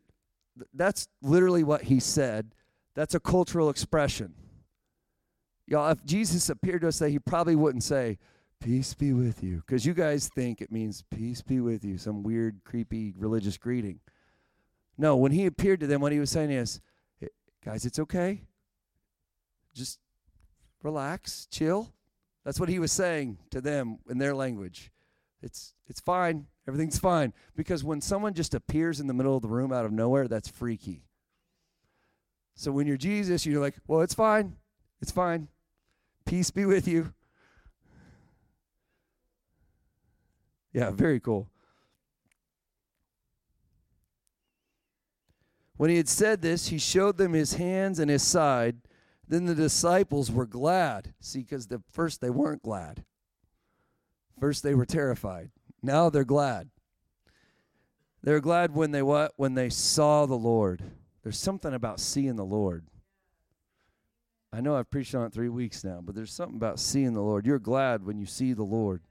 that's 0.73 1.09
literally 1.21 1.65
what 1.65 1.83
he 1.83 1.99
said. 1.99 2.55
That's 2.95 3.15
a 3.15 3.19
cultural 3.19 3.69
expression. 3.69 4.33
Y'all, 5.67 5.89
if 5.91 6.03
Jesus 6.05 6.49
appeared 6.49 6.81
to 6.81 6.89
us, 6.89 6.99
today, 6.99 7.11
he 7.11 7.19
probably 7.19 7.55
wouldn't 7.55 7.83
say, 7.83 8.17
Peace 8.61 8.93
be 8.93 9.13
with 9.13 9.43
you. 9.43 9.57
Because 9.57 9.85
you 9.85 9.93
guys 9.93 10.29
think 10.33 10.61
it 10.61 10.71
means 10.71 11.03
peace 11.11 11.41
be 11.41 11.59
with 11.59 11.83
you, 11.83 11.97
some 11.97 12.23
weird, 12.23 12.61
creepy 12.63 13.13
religious 13.17 13.57
greeting. 13.57 13.99
No, 14.97 15.17
when 15.17 15.33
he 15.33 15.45
appeared 15.45 15.81
to 15.81 15.87
them, 15.87 16.01
what 16.01 16.13
he 16.13 16.19
was 16.19 16.31
saying 16.31 16.51
is, 16.51 16.79
Guys, 17.65 17.83
it's 17.83 17.97
okay. 17.97 18.41
Just 19.73 19.99
relax, 20.83 21.47
chill. 21.49 21.91
That's 22.43 22.59
what 22.59 22.69
he 22.69 22.77
was 22.77 22.91
saying 22.91 23.39
to 23.49 23.59
them 23.59 23.97
in 24.07 24.19
their 24.19 24.35
language. 24.35 24.91
It's 25.41 25.73
it's 25.87 25.99
fine. 25.99 26.45
Everything's 26.67 26.99
fine. 26.99 27.33
Because 27.55 27.83
when 27.83 28.01
someone 28.01 28.35
just 28.35 28.53
appears 28.53 28.99
in 28.99 29.07
the 29.07 29.13
middle 29.13 29.35
of 29.35 29.41
the 29.41 29.47
room 29.47 29.73
out 29.73 29.85
of 29.85 29.91
nowhere, 29.91 30.27
that's 30.27 30.47
freaky. 30.47 31.05
So 32.53 32.71
when 32.71 32.85
you're 32.85 32.97
Jesus, 32.97 33.45
you're 33.45 33.61
like, 33.61 33.75
well, 33.87 34.01
it's 34.01 34.13
fine. 34.13 34.55
It's 35.01 35.11
fine. 35.11 35.47
Peace 36.25 36.51
be 36.51 36.65
with 36.65 36.87
you. 36.87 37.13
Yeah, 40.73 40.91
very 40.91 41.19
cool. 41.19 41.47
When 45.77 45.89
he 45.89 45.97
had 45.97 46.09
said 46.09 46.41
this, 46.41 46.67
he 46.67 46.77
showed 46.77 47.17
them 47.17 47.33
his 47.33 47.55
hands 47.55 47.99
and 47.99 48.09
his 48.09 48.23
side. 48.23 48.77
Then 49.27 49.45
the 49.45 49.55
disciples 49.55 50.31
were 50.31 50.45
glad. 50.45 51.13
See, 51.19 51.39
because 51.39 51.67
the 51.67 51.81
first 51.91 52.21
they 52.21 52.29
weren't 52.29 52.61
glad. 52.63 53.03
First 54.39 54.63
they 54.63 54.75
were 54.75 54.85
terrified. 54.85 55.51
Now 55.81 56.09
they're 56.09 56.23
glad. 56.23 56.69
They're 58.21 58.41
glad 58.41 58.73
when 58.73 58.91
they 58.91 59.01
what? 59.01 59.33
When 59.37 59.53
they 59.53 59.69
saw 59.69 60.25
the 60.25 60.35
Lord. 60.35 60.83
There's 61.23 61.39
something 61.39 61.73
about 61.73 61.99
seeing 61.99 62.35
the 62.35 62.45
Lord. 62.45 62.85
I 64.55 64.61
know 64.61 64.77
I've 64.77 64.89
preached 64.89 65.13
on 65.13 65.25
it 65.25 65.33
three 65.33 65.49
weeks 65.49 65.83
now, 65.83 65.99
but 66.01 66.15
there's 66.15 66.31
something 66.31 66.55
about 66.55 66.79
seeing 66.79 67.11
the 67.11 67.21
Lord. 67.21 67.45
You're 67.45 67.59
glad 67.59 68.05
when 68.05 68.17
you 68.17 68.25
see 68.25 68.53
the 68.53 68.63
Lord. 68.63 69.01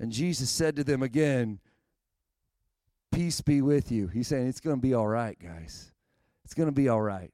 And 0.00 0.10
Jesus 0.10 0.50
said 0.50 0.74
to 0.74 0.82
them 0.82 1.04
again, 1.04 1.60
Peace 3.12 3.40
be 3.40 3.62
with 3.62 3.92
you. 3.92 4.08
He's 4.08 4.26
saying, 4.26 4.48
It's 4.48 4.60
going 4.60 4.74
to 4.74 4.82
be 4.82 4.94
all 4.94 5.06
right, 5.06 5.38
guys. 5.40 5.92
It's 6.44 6.52
going 6.52 6.68
to 6.68 6.74
be 6.74 6.88
all 6.88 7.00
right. 7.00 7.30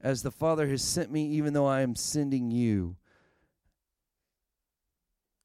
As 0.00 0.22
the 0.22 0.30
Father 0.30 0.68
has 0.68 0.80
sent 0.82 1.10
me, 1.10 1.26
even 1.26 1.54
though 1.54 1.66
I 1.66 1.80
am 1.80 1.96
sending 1.96 2.52
you. 2.52 2.96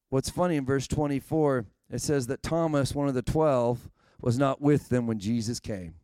What's 0.09 0.29
funny 0.29 0.57
in 0.57 0.65
verse 0.65 0.87
24, 0.87 1.65
it 1.91 2.01
says 2.01 2.27
that 2.27 2.43
Thomas, 2.43 2.93
one 2.93 3.07
of 3.07 3.15
the 3.15 3.23
twelve, 3.23 3.89
was 4.21 4.37
not 4.37 4.61
with 4.61 4.89
them 4.89 5.07
when 5.07 5.17
Jesus 5.17 5.59
came. 5.59 5.95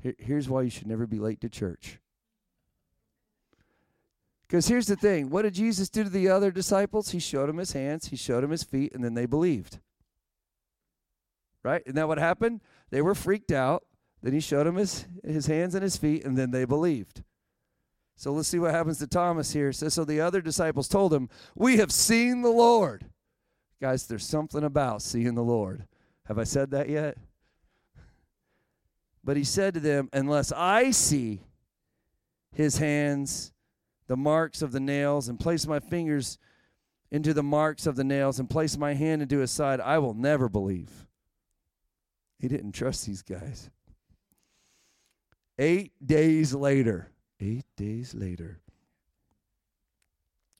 Here's 0.00 0.48
why 0.48 0.62
you 0.62 0.70
should 0.70 0.86
never 0.86 1.06
be 1.06 1.18
late 1.18 1.42
to 1.42 1.50
church. 1.50 1.98
Because 4.48 4.66
here's 4.66 4.86
the 4.86 4.96
thing 4.96 5.30
what 5.30 5.42
did 5.42 5.54
Jesus 5.54 5.90
do 5.90 6.04
to 6.04 6.10
the 6.10 6.28
other 6.28 6.50
disciples? 6.50 7.10
He 7.10 7.18
showed 7.18 7.48
them 7.48 7.58
his 7.58 7.72
hands, 7.72 8.08
he 8.08 8.16
showed 8.16 8.42
them 8.42 8.50
his 8.50 8.62
feet, 8.62 8.94
and 8.94 9.04
then 9.04 9.14
they 9.14 9.26
believed. 9.26 9.78
Right? 11.62 11.82
Isn't 11.84 11.96
that 11.96 12.08
what 12.08 12.18
happened? 12.18 12.60
They 12.90 13.02
were 13.02 13.14
freaked 13.14 13.52
out. 13.52 13.84
Then 14.22 14.32
he 14.32 14.40
showed 14.40 14.66
them 14.66 14.76
his, 14.76 15.06
his 15.24 15.46
hands 15.46 15.74
and 15.74 15.82
his 15.82 15.96
feet, 15.96 16.24
and 16.24 16.36
then 16.36 16.50
they 16.50 16.64
believed. 16.64 17.22
So 18.16 18.32
let's 18.32 18.48
see 18.48 18.58
what 18.58 18.72
happens 18.72 18.98
to 18.98 19.06
Thomas 19.06 19.52
here. 19.52 19.68
It 19.68 19.74
says, 19.74 19.94
So 19.94 20.04
the 20.04 20.20
other 20.20 20.40
disciples 20.40 20.88
told 20.88 21.12
him, 21.12 21.28
We 21.54 21.76
have 21.76 21.92
seen 21.92 22.42
the 22.42 22.50
Lord. 22.50 23.06
Guys, 23.80 24.06
there's 24.06 24.26
something 24.26 24.64
about 24.64 25.02
seeing 25.02 25.34
the 25.34 25.42
Lord. 25.42 25.84
Have 26.24 26.38
I 26.38 26.44
said 26.44 26.70
that 26.72 26.88
yet? 26.88 27.16
But 29.22 29.36
he 29.36 29.44
said 29.44 29.74
to 29.74 29.80
them, 29.80 30.08
Unless 30.12 30.52
I 30.52 30.90
see 30.90 31.42
his 32.50 32.78
hands 32.78 33.52
the 34.08 34.16
marks 34.16 34.62
of 34.62 34.72
the 34.72 34.80
nails 34.80 35.28
and 35.28 35.38
place 35.38 35.66
my 35.66 35.78
fingers 35.78 36.38
into 37.10 37.32
the 37.32 37.42
marks 37.42 37.86
of 37.86 37.96
the 37.96 38.04
nails 38.04 38.38
and 38.38 38.50
place 38.50 38.76
my 38.76 38.94
hand 38.94 39.22
into 39.22 39.38
his 39.38 39.50
side, 39.50 39.80
I 39.80 39.98
will 39.98 40.14
never 40.14 40.48
believe. 40.48 41.06
He 42.38 42.48
didn't 42.48 42.72
trust 42.72 43.06
these 43.06 43.22
guys. 43.22 43.70
Eight 45.58 45.92
days 46.04 46.54
later, 46.54 47.10
eight 47.40 47.64
days 47.76 48.14
later, 48.14 48.60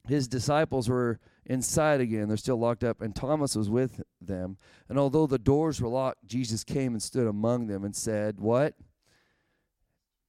his 0.09 0.27
disciples 0.27 0.89
were 0.89 1.21
inside 1.45 2.01
again. 2.01 2.29
They're 2.29 2.37
still 2.37 2.59
locked 2.59 2.83
up, 2.83 3.03
and 3.03 3.15
Thomas 3.15 3.55
was 3.55 3.69
with 3.69 4.03
them. 4.21 4.57
And 4.89 4.99
although 4.99 5.27
the 5.27 5.39
doors 5.39 5.81
were 5.81 5.89
locked, 5.89 6.27
Jesus 6.27 6.65
came 6.65 6.95
and 6.95 7.03
stood 7.03 7.27
among 7.27 7.67
them 7.67 7.85
and 7.85 7.95
said, 7.95 8.41
What? 8.41 8.75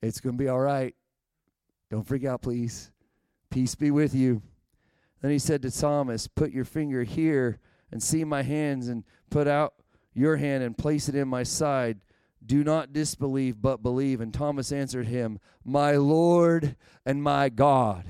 It's 0.01 0.19
going 0.19 0.37
to 0.37 0.43
be 0.43 0.49
all 0.49 0.59
right. 0.59 0.95
Don't 1.89 2.05
freak 2.05 2.25
out, 2.25 2.41
please. 2.41 2.91
Peace 3.49 3.75
be 3.75 3.91
with 3.91 4.13
you. 4.13 4.41
Then 5.21 5.31
he 5.31 5.39
said 5.39 5.61
to 5.63 5.71
Thomas, 5.71 6.27
Put 6.27 6.51
your 6.51 6.65
finger 6.65 7.03
here 7.03 7.59
and 7.91 8.01
see 8.01 8.23
my 8.23 8.43
hands, 8.43 8.87
and 8.87 9.03
put 9.29 9.47
out 9.47 9.73
your 10.13 10.37
hand 10.37 10.63
and 10.63 10.77
place 10.77 11.09
it 11.09 11.15
in 11.15 11.27
my 11.27 11.43
side. 11.43 11.99
Do 12.45 12.63
not 12.63 12.93
disbelieve, 12.93 13.61
but 13.61 13.83
believe. 13.83 14.21
And 14.21 14.33
Thomas 14.33 14.71
answered 14.71 15.07
him, 15.07 15.39
My 15.65 15.97
Lord 15.97 16.75
and 17.05 17.21
my 17.21 17.49
God. 17.49 18.05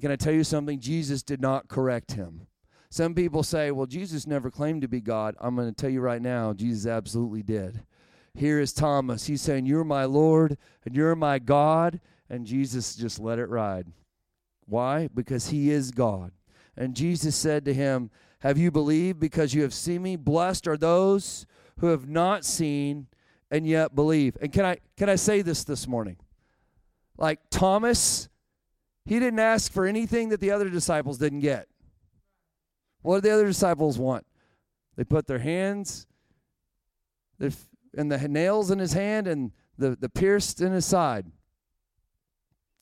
Can 0.00 0.10
I 0.10 0.16
tell 0.16 0.32
you 0.32 0.44
something? 0.44 0.80
Jesus 0.80 1.22
did 1.22 1.40
not 1.40 1.68
correct 1.68 2.12
him. 2.12 2.46
Some 2.88 3.14
people 3.14 3.42
say, 3.42 3.70
well, 3.70 3.86
Jesus 3.86 4.26
never 4.26 4.50
claimed 4.50 4.82
to 4.82 4.88
be 4.88 5.00
God. 5.00 5.34
I'm 5.40 5.56
going 5.56 5.68
to 5.68 5.74
tell 5.74 5.90
you 5.90 6.00
right 6.00 6.20
now, 6.20 6.52
Jesus 6.52 6.86
absolutely 6.86 7.42
did. 7.42 7.82
Here 8.34 8.60
is 8.60 8.72
Thomas. 8.72 9.26
He's 9.26 9.42
saying, 9.42 9.66
You're 9.66 9.84
my 9.84 10.04
Lord 10.04 10.56
and 10.84 10.94
you're 10.94 11.16
my 11.16 11.38
God. 11.38 12.00
And 12.28 12.46
Jesus 12.46 12.96
just 12.96 13.18
let 13.18 13.38
it 13.38 13.48
ride. 13.48 13.86
Why? 14.66 15.08
Because 15.12 15.48
he 15.48 15.70
is 15.70 15.90
God. 15.90 16.32
And 16.76 16.94
Jesus 16.94 17.36
said 17.36 17.64
to 17.64 17.74
him, 17.74 18.10
Have 18.40 18.58
you 18.58 18.70
believed 18.70 19.20
because 19.20 19.54
you 19.54 19.62
have 19.62 19.74
seen 19.74 20.02
me? 20.02 20.16
Blessed 20.16 20.66
are 20.66 20.76
those 20.76 21.46
who 21.78 21.88
have 21.88 22.08
not 22.08 22.44
seen 22.44 23.08
and 23.50 23.66
yet 23.66 23.94
believe. 23.94 24.36
And 24.40 24.52
can 24.52 24.64
I 24.64 24.78
can 24.96 25.08
I 25.08 25.16
say 25.16 25.42
this 25.42 25.64
this 25.64 25.86
morning? 25.86 26.16
Like 27.18 27.40
Thomas, 27.50 28.28
he 29.04 29.18
didn't 29.18 29.38
ask 29.38 29.70
for 29.70 29.86
anything 29.86 30.30
that 30.30 30.40
the 30.40 30.50
other 30.50 30.70
disciples 30.70 31.18
didn't 31.18 31.40
get. 31.40 31.68
What 33.02 33.16
did 33.16 33.24
the 33.24 33.34
other 33.34 33.46
disciples 33.46 33.98
want? 33.98 34.24
They 34.96 35.04
put 35.04 35.26
their 35.26 35.38
hands 35.38 36.06
and 37.40 38.10
the 38.10 38.28
nails 38.28 38.70
in 38.70 38.78
his 38.78 38.92
hand 38.92 39.26
and 39.26 39.52
the, 39.76 39.96
the 39.96 40.08
pierced 40.08 40.60
in 40.60 40.72
his 40.72 40.86
side. 40.86 41.26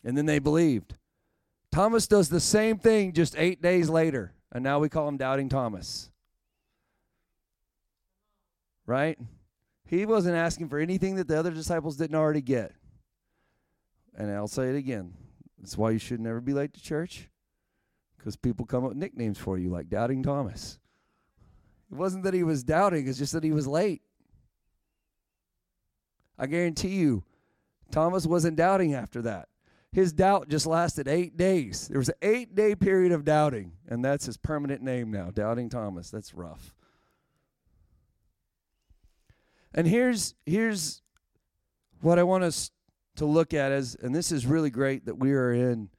And 0.04 0.16
then 0.16 0.26
they 0.26 0.38
believed. 0.38 0.94
Thomas 1.72 2.06
does 2.06 2.28
the 2.28 2.40
same 2.40 2.78
thing 2.78 3.12
just 3.12 3.36
eight 3.38 3.62
days 3.62 3.88
later, 3.88 4.32
and 4.52 4.64
now 4.64 4.78
we 4.78 4.88
call 4.88 5.06
him 5.08 5.16
Doubting 5.16 5.48
Thomas. 5.48 6.10
Right? 8.86 9.18
He 9.86 10.04
wasn't 10.04 10.36
asking 10.36 10.68
for 10.68 10.78
anything 10.78 11.16
that 11.16 11.28
the 11.28 11.38
other 11.38 11.52
disciples 11.52 11.96
didn't 11.96 12.16
already 12.16 12.40
get. 12.40 12.72
And 14.16 14.30
I'll 14.30 14.48
say 14.48 14.70
it 14.70 14.76
again. 14.76 15.14
That's 15.58 15.78
why 15.78 15.90
you 15.90 15.98
should 15.98 16.20
never 16.20 16.40
be 16.40 16.52
late 16.52 16.74
to 16.74 16.82
church. 16.82 17.28
Because 18.18 18.36
people 18.36 18.66
come 18.66 18.84
up 18.84 18.90
with 18.90 18.98
nicknames 18.98 19.38
for 19.38 19.56
you, 19.56 19.70
like 19.70 19.88
Doubting 19.88 20.22
Thomas. 20.22 20.78
It 21.90 21.96
wasn't 21.96 22.24
that 22.24 22.34
he 22.34 22.42
was 22.42 22.62
doubting, 22.62 23.08
it's 23.08 23.18
just 23.18 23.32
that 23.32 23.44
he 23.44 23.52
was 23.52 23.66
late. 23.66 24.02
I 26.38 26.46
guarantee 26.46 26.96
you, 26.96 27.24
Thomas 27.90 28.26
wasn't 28.26 28.56
doubting 28.56 28.94
after 28.94 29.22
that. 29.22 29.48
His 29.92 30.12
doubt 30.12 30.48
just 30.48 30.66
lasted 30.66 31.08
eight 31.08 31.36
days. 31.36 31.88
There 31.88 31.98
was 31.98 32.10
an 32.10 32.14
eight 32.22 32.54
day 32.54 32.76
period 32.76 33.10
of 33.10 33.24
doubting, 33.24 33.72
and 33.88 34.04
that's 34.04 34.26
his 34.26 34.36
permanent 34.36 34.82
name 34.82 35.10
now, 35.10 35.30
Doubting 35.30 35.68
Thomas. 35.68 36.10
That's 36.10 36.32
rough. 36.32 36.74
And 39.74 39.86
here's 39.86 40.34
here's 40.46 41.02
what 42.00 42.18
I 42.18 42.22
want 42.22 42.44
us 42.44 42.70
to 43.16 43.24
look 43.24 43.52
at 43.52 43.72
is, 43.72 43.96
and 43.96 44.14
this 44.14 44.30
is 44.30 44.46
really 44.46 44.70
great 44.70 45.06
that 45.06 45.18
we 45.18 45.32
are 45.32 45.52
in 45.52 45.90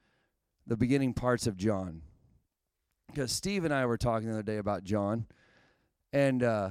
the 0.65 0.77
beginning 0.77 1.13
parts 1.13 1.45
of 1.45 1.57
John, 1.57 2.01
because 3.07 3.31
Steve 3.31 3.65
and 3.65 3.73
I 3.73 3.85
were 3.85 3.97
talking 3.97 4.27
the 4.29 4.35
other 4.35 4.43
day 4.43 4.57
about 4.57 4.85
John, 4.85 5.25
and 6.13 6.43
uh, 6.43 6.69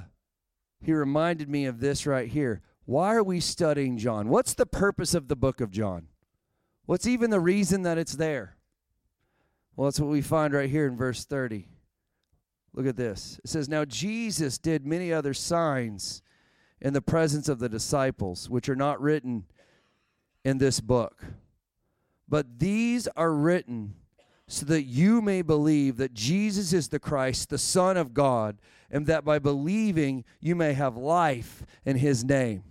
he 0.81 0.91
reminded 0.91 1.49
me 1.49 1.65
of 1.65 1.79
this 1.79 2.07
right 2.07 2.27
here. 2.27 2.61
Why 2.85 3.13
are 3.13 3.23
we 3.23 3.39
studying 3.39 3.99
John? 3.99 4.29
What's 4.29 4.55
the 4.55 4.65
purpose 4.65 5.13
of 5.13 5.27
the 5.27 5.35
book 5.35 5.61
of 5.61 5.69
John? 5.69 6.07
What's 6.85 7.07
even 7.07 7.29
the 7.29 7.39
reason 7.39 7.83
that 7.83 7.97
it's 7.97 8.13
there? 8.13 8.57
Well, 9.75 9.87
that's 9.87 9.99
what 9.99 10.09
we 10.09 10.21
find 10.21 10.53
right 10.53 10.69
here 10.69 10.87
in 10.87 10.97
verse 10.97 11.25
30. 11.25 11.67
Look 12.73 12.87
at 12.87 12.97
this. 12.97 13.39
It 13.43 13.49
says, 13.49 13.69
Now 13.69 13.85
Jesus 13.85 14.57
did 14.57 14.85
many 14.85 15.11
other 15.11 15.33
signs 15.33 16.21
in 16.81 16.93
the 16.93 17.01
presence 17.01 17.47
of 17.47 17.59
the 17.59 17.69
disciples, 17.69 18.49
which 18.49 18.69
are 18.69 18.75
not 18.75 19.01
written 19.01 19.45
in 20.43 20.57
this 20.57 20.79
book. 20.79 21.23
But 22.27 22.59
these 22.59 23.07
are 23.15 23.33
written 23.33 23.95
so 24.47 24.65
that 24.65 24.83
you 24.83 25.21
may 25.21 25.41
believe 25.41 25.97
that 25.97 26.13
Jesus 26.13 26.73
is 26.73 26.89
the 26.89 26.99
Christ, 26.99 27.49
the 27.49 27.57
Son 27.57 27.97
of 27.97 28.13
God, 28.13 28.57
and 28.89 29.05
that 29.07 29.23
by 29.23 29.39
believing 29.39 30.25
you 30.39 30.55
may 30.55 30.73
have 30.73 30.97
life 30.97 31.63
in 31.85 31.97
his 31.97 32.23
name. 32.23 32.63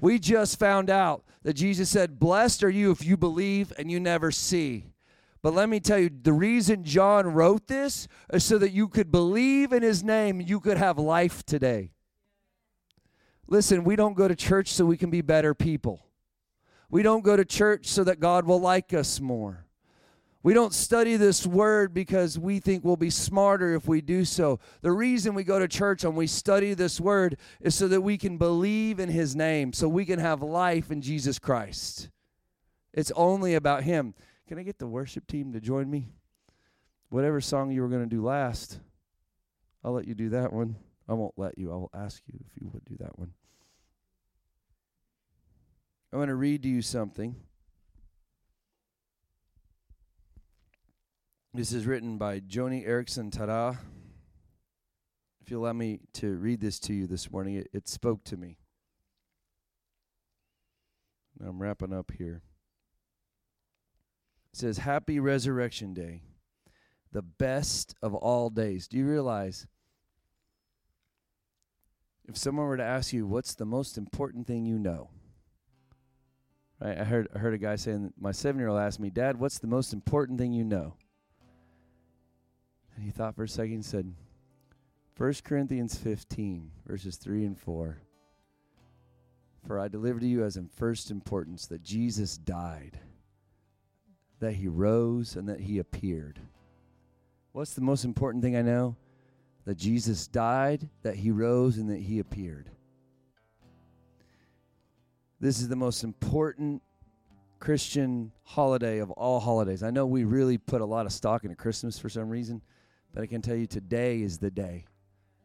We 0.00 0.18
just 0.18 0.58
found 0.58 0.90
out 0.90 1.24
that 1.42 1.54
Jesus 1.54 1.90
said, 1.90 2.18
Blessed 2.18 2.64
are 2.64 2.70
you 2.70 2.90
if 2.90 3.04
you 3.04 3.16
believe 3.16 3.72
and 3.78 3.90
you 3.90 4.00
never 4.00 4.30
see. 4.30 4.86
But 5.42 5.54
let 5.54 5.68
me 5.68 5.80
tell 5.80 5.98
you, 5.98 6.10
the 6.10 6.32
reason 6.32 6.84
John 6.84 7.26
wrote 7.32 7.66
this 7.66 8.06
is 8.32 8.44
so 8.44 8.58
that 8.58 8.72
you 8.72 8.88
could 8.88 9.10
believe 9.10 9.72
in 9.72 9.82
his 9.82 10.04
name 10.04 10.40
you 10.40 10.60
could 10.60 10.76
have 10.76 10.98
life 10.98 11.44
today. 11.44 11.92
Listen, 13.46 13.84
we 13.84 13.96
don't 13.96 14.14
go 14.14 14.28
to 14.28 14.36
church 14.36 14.72
so 14.72 14.84
we 14.84 14.98
can 14.98 15.10
be 15.10 15.22
better 15.22 15.54
people. 15.54 16.06
We 16.90 17.02
don't 17.02 17.24
go 17.24 17.36
to 17.36 17.44
church 17.44 17.86
so 17.86 18.04
that 18.04 18.20
God 18.20 18.44
will 18.44 18.60
like 18.60 18.92
us 18.92 19.20
more. 19.20 19.64
We 20.42 20.54
don't 20.54 20.72
study 20.72 21.16
this 21.16 21.46
word 21.46 21.92
because 21.92 22.38
we 22.38 22.60
think 22.60 22.82
we'll 22.82 22.96
be 22.96 23.10
smarter 23.10 23.74
if 23.74 23.86
we 23.86 24.00
do 24.00 24.24
so. 24.24 24.58
The 24.80 24.92
reason 24.92 25.34
we 25.34 25.44
go 25.44 25.58
to 25.58 25.68
church 25.68 26.02
and 26.02 26.16
we 26.16 26.26
study 26.26 26.72
this 26.72 26.98
word 26.98 27.36
is 27.60 27.74
so 27.74 27.88
that 27.88 28.00
we 28.00 28.16
can 28.16 28.38
believe 28.38 28.98
in 28.98 29.10
his 29.10 29.36
name, 29.36 29.74
so 29.74 29.86
we 29.86 30.06
can 30.06 30.18
have 30.18 30.42
life 30.42 30.90
in 30.90 31.02
Jesus 31.02 31.38
Christ. 31.38 32.08
It's 32.94 33.12
only 33.14 33.54
about 33.54 33.82
him. 33.82 34.14
Can 34.48 34.58
I 34.58 34.62
get 34.62 34.78
the 34.78 34.86
worship 34.86 35.26
team 35.26 35.52
to 35.52 35.60
join 35.60 35.90
me? 35.90 36.08
Whatever 37.10 37.42
song 37.42 37.70
you 37.70 37.82
were 37.82 37.88
going 37.88 38.08
to 38.08 38.16
do 38.16 38.24
last, 38.24 38.80
I'll 39.84 39.92
let 39.92 40.08
you 40.08 40.14
do 40.14 40.30
that 40.30 40.52
one. 40.52 40.76
I 41.06 41.12
won't 41.12 41.34
let 41.36 41.58
you. 41.58 41.70
I 41.70 41.76
will 41.76 41.90
ask 41.92 42.22
you 42.26 42.38
if 42.46 42.62
you 42.62 42.70
would 42.72 42.84
do 42.86 42.96
that 43.00 43.18
one. 43.18 43.32
I 46.12 46.16
want 46.16 46.28
to 46.28 46.34
read 46.34 46.62
to 46.62 46.68
you 46.68 46.80
something. 46.82 47.36
This 51.52 51.72
is 51.72 51.84
written 51.84 52.16
by 52.16 52.38
Joni 52.38 52.86
Eareckson 52.86 53.32
Tada. 53.32 53.76
If 55.40 55.50
you'll 55.50 55.64
allow 55.64 55.72
me 55.72 55.98
to 56.12 56.36
read 56.36 56.60
this 56.60 56.78
to 56.80 56.94
you 56.94 57.08
this 57.08 57.28
morning, 57.28 57.56
it, 57.56 57.68
it 57.72 57.88
spoke 57.88 58.22
to 58.24 58.36
me. 58.36 58.58
I'm 61.44 61.60
wrapping 61.60 61.92
up 61.92 62.12
here. 62.16 62.42
It 64.52 64.60
says, 64.60 64.78
Happy 64.78 65.18
Resurrection 65.18 65.92
Day, 65.92 66.22
the 67.10 67.22
best 67.22 67.96
of 68.00 68.14
all 68.14 68.48
days. 68.50 68.86
Do 68.86 68.96
you 68.96 69.06
realize 69.06 69.66
if 72.28 72.36
someone 72.36 72.66
were 72.66 72.76
to 72.76 72.84
ask 72.84 73.12
you, 73.12 73.26
What's 73.26 73.56
the 73.56 73.64
most 73.64 73.98
important 73.98 74.46
thing 74.46 74.66
you 74.66 74.78
know? 74.78 75.10
Right? 76.80 76.96
I 76.96 77.02
heard, 77.02 77.26
I 77.34 77.40
heard 77.40 77.54
a 77.54 77.58
guy 77.58 77.74
saying, 77.74 78.12
My 78.20 78.30
seven 78.30 78.60
year 78.60 78.68
old 78.68 78.78
asked 78.78 79.00
me, 79.00 79.10
Dad, 79.10 79.40
what's 79.40 79.58
the 79.58 79.66
most 79.66 79.92
important 79.92 80.38
thing 80.38 80.52
you 80.52 80.62
know? 80.62 80.94
And 82.96 83.04
he 83.04 83.10
thought 83.10 83.34
for 83.34 83.44
a 83.44 83.48
second 83.48 83.74
and 83.74 83.84
said, 83.84 84.14
1 85.16 85.34
Corinthians 85.44 85.96
15, 85.96 86.70
verses 86.86 87.16
3 87.16 87.44
and 87.44 87.58
4. 87.58 88.00
For 89.66 89.78
I 89.78 89.88
deliver 89.88 90.20
to 90.20 90.26
you 90.26 90.44
as 90.44 90.56
in 90.56 90.68
first 90.68 91.10
importance 91.10 91.66
that 91.66 91.82
Jesus 91.82 92.38
died, 92.38 92.98
that 94.38 94.54
he 94.54 94.68
rose, 94.68 95.36
and 95.36 95.48
that 95.48 95.60
he 95.60 95.78
appeared. 95.78 96.40
What's 97.52 97.74
the 97.74 97.82
most 97.82 98.04
important 98.04 98.42
thing 98.42 98.56
I 98.56 98.62
know? 98.62 98.96
That 99.66 99.76
Jesus 99.76 100.26
died, 100.26 100.88
that 101.02 101.16
he 101.16 101.30
rose, 101.30 101.76
and 101.76 101.90
that 101.90 102.00
he 102.00 102.18
appeared. 102.18 102.70
This 105.40 105.60
is 105.60 105.68
the 105.68 105.76
most 105.76 106.04
important 106.04 106.82
Christian 107.58 108.32
holiday 108.42 108.98
of 108.98 109.10
all 109.10 109.40
holidays. 109.40 109.82
I 109.82 109.90
know 109.90 110.06
we 110.06 110.24
really 110.24 110.56
put 110.56 110.80
a 110.80 110.86
lot 110.86 111.04
of 111.04 111.12
stock 111.12 111.44
into 111.44 111.56
Christmas 111.56 111.98
for 111.98 112.08
some 112.08 112.30
reason. 112.30 112.62
But 113.12 113.22
I 113.22 113.26
can 113.26 113.42
tell 113.42 113.56
you 113.56 113.66
today 113.66 114.22
is 114.22 114.38
the 114.38 114.50
day 114.50 114.84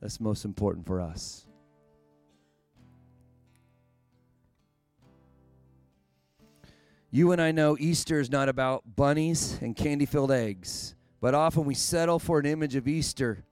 that's 0.02 0.20
most 0.20 0.46
important 0.46 0.86
for 0.86 1.02
us. 1.02 1.46
You 7.12 7.32
and 7.32 7.42
I 7.42 7.52
know 7.52 7.78
Easter 7.80 8.20
is 8.20 8.30
not 8.30 8.50
about 8.50 8.96
bunnies 8.96 9.58
and 9.62 9.76
candy 9.76 10.06
filled 10.06 10.32
eggs, 10.32 10.96
but 11.22 11.34
often 11.34 11.64
we 11.64 11.74
settle 11.74 12.20
for 12.20 12.40
an 12.40 12.46
image 12.46 12.76
of 12.76 12.88
Easter 12.88 13.46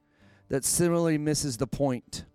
that 0.50 0.66
similarly 0.66 1.18
misses 1.18 1.58
the 1.58 1.66
point. 1.66 2.26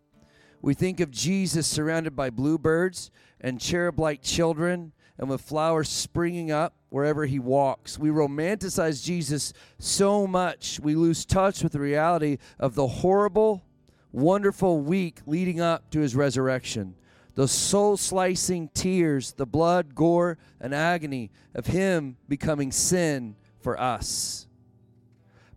We 0.62 0.74
think 0.74 1.00
of 1.00 1.10
Jesus 1.10 1.66
surrounded 1.66 2.16
by 2.16 2.30
bluebirds 2.30 3.10
and 3.40 3.60
cherub 3.60 4.00
like 4.00 4.22
children 4.22 4.92
and 5.18 5.28
with 5.28 5.40
flowers 5.40 5.88
springing 5.88 6.50
up 6.50 6.74
wherever 6.90 7.26
he 7.26 7.38
walks. 7.38 7.98
We 7.98 8.08
romanticize 8.08 9.04
Jesus 9.04 9.52
so 9.78 10.26
much, 10.26 10.80
we 10.80 10.94
lose 10.94 11.26
touch 11.26 11.62
with 11.62 11.72
the 11.72 11.80
reality 11.80 12.38
of 12.58 12.74
the 12.74 12.86
horrible, 12.86 13.64
wonderful 14.12 14.80
week 14.80 15.20
leading 15.26 15.60
up 15.60 15.90
to 15.90 16.00
his 16.00 16.14
resurrection. 16.14 16.94
The 17.34 17.48
soul 17.48 17.96
slicing 17.96 18.70
tears, 18.74 19.32
the 19.32 19.46
blood, 19.46 19.94
gore, 19.94 20.38
and 20.60 20.74
agony 20.74 21.30
of 21.54 21.66
him 21.66 22.16
becoming 22.28 22.72
sin 22.72 23.36
for 23.60 23.78
us. 23.78 24.46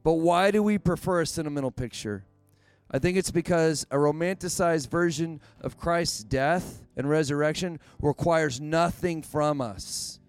But 0.04 0.14
why 0.14 0.52
do 0.52 0.62
we 0.62 0.78
prefer 0.78 1.22
a 1.22 1.26
sentimental 1.26 1.72
picture? 1.72 2.26
I 2.94 3.00
think 3.00 3.18
it's 3.18 3.32
because 3.32 3.86
a 3.90 3.96
romanticized 3.96 4.90
version 4.90 5.40
of 5.62 5.78
Christ's 5.78 6.26
death 6.26 6.84
and 6.98 7.10
resurrection 7.10 7.80
requires 8.02 8.60
nothing 8.60 9.22
from 9.22 9.62
us, 9.62 10.20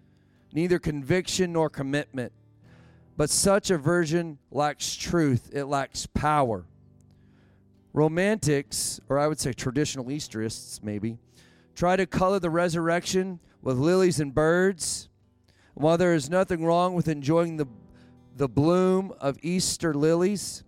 neither 0.53 0.79
conviction 0.79 1.51
nor 1.51 1.69
commitment. 1.69 2.31
But 3.17 3.29
such 3.29 3.69
a 3.69 3.77
version 3.77 4.39
lacks 4.49 4.95
truth, 4.95 5.49
it 5.53 5.65
lacks 5.65 6.05
power. 6.05 6.65
Romantics, 7.91 9.01
or 9.09 9.19
I 9.19 9.27
would 9.27 9.39
say 9.39 9.51
traditional 9.51 10.05
Easterists 10.05 10.81
maybe, 10.81 11.17
try 11.75 11.97
to 11.97 12.05
color 12.05 12.39
the 12.39 12.49
resurrection 12.49 13.41
with 13.61 13.77
lilies 13.77 14.21
and 14.21 14.33
birds. 14.33 15.09
While 15.73 15.97
there 15.97 16.13
is 16.13 16.29
nothing 16.29 16.63
wrong 16.63 16.93
with 16.93 17.09
enjoying 17.09 17.57
the, 17.57 17.67
the 18.37 18.47
bloom 18.47 19.13
of 19.19 19.37
Easter 19.41 19.93
lilies 19.93 20.63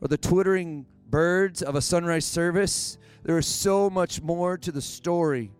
or 0.00 0.08
the 0.08 0.16
twittering 0.16 0.86
birds 1.10 1.62
of 1.62 1.74
a 1.74 1.80
sunrise 1.80 2.24
service. 2.24 2.98
There 3.22 3.38
is 3.38 3.46
so 3.46 3.90
much 3.90 4.22
more 4.22 4.56
to 4.58 4.72
the 4.72 4.80
story. 4.80 5.52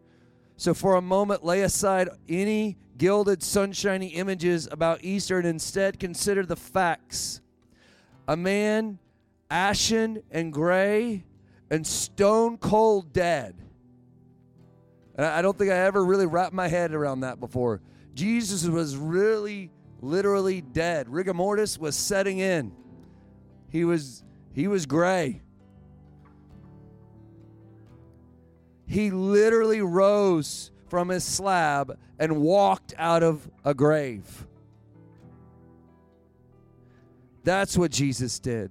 So, 0.57 0.75
for 0.75 0.97
a 0.97 1.03
moment, 1.03 1.45
lay 1.45 1.63
aside 1.63 2.09
any 2.29 2.77
gilded, 2.99 3.43
sunshiny 3.43 4.09
images 4.09 4.69
about 4.71 5.03
Easter 5.03 5.39
and 5.39 5.47
instead 5.47 5.99
consider 5.99 6.45
the 6.45 6.57
facts. 6.57 7.41
A 8.29 8.37
man, 8.37 8.99
ashen 9.51 10.23
and 10.31 10.53
gray 10.53 11.25
and 11.71 11.87
stone 11.87 12.59
cold 12.59 13.13
dead. 13.13 13.57
And 15.15 15.27
I 15.27 15.43
don't 15.43 15.57
think 15.57 15.71
I 15.71 15.79
ever 15.79 16.05
really 16.05 16.27
wrapped 16.27 16.53
my 16.53 16.69
head 16.69 16.93
around 16.93 17.21
that 17.21 17.41
before. 17.41 17.81
Jesus 18.15 18.67
was 18.67 18.97
really, 18.97 19.71
literally 20.01 20.61
dead. 20.61 21.09
Rigor 21.09 21.35
mortis 21.35 21.79
was 21.79 21.97
setting 21.97 22.39
in. 22.39 22.73
He 23.69 23.85
was 23.85 24.25
he 24.53 24.69
was 24.69 24.87
gray. 24.87 25.43
He 28.87 29.11
literally 29.11 29.83
rose 29.83 30.73
from 30.89 31.09
his 31.09 31.25
slab 31.25 31.97
and 32.19 32.41
walked 32.41 32.93
out 32.99 33.23
of 33.23 33.49
a 33.65 33.73
grave. 33.73 34.47
That's 37.45 37.79
what 37.79 37.93
Jesus 37.93 38.39
did. 38.39 38.71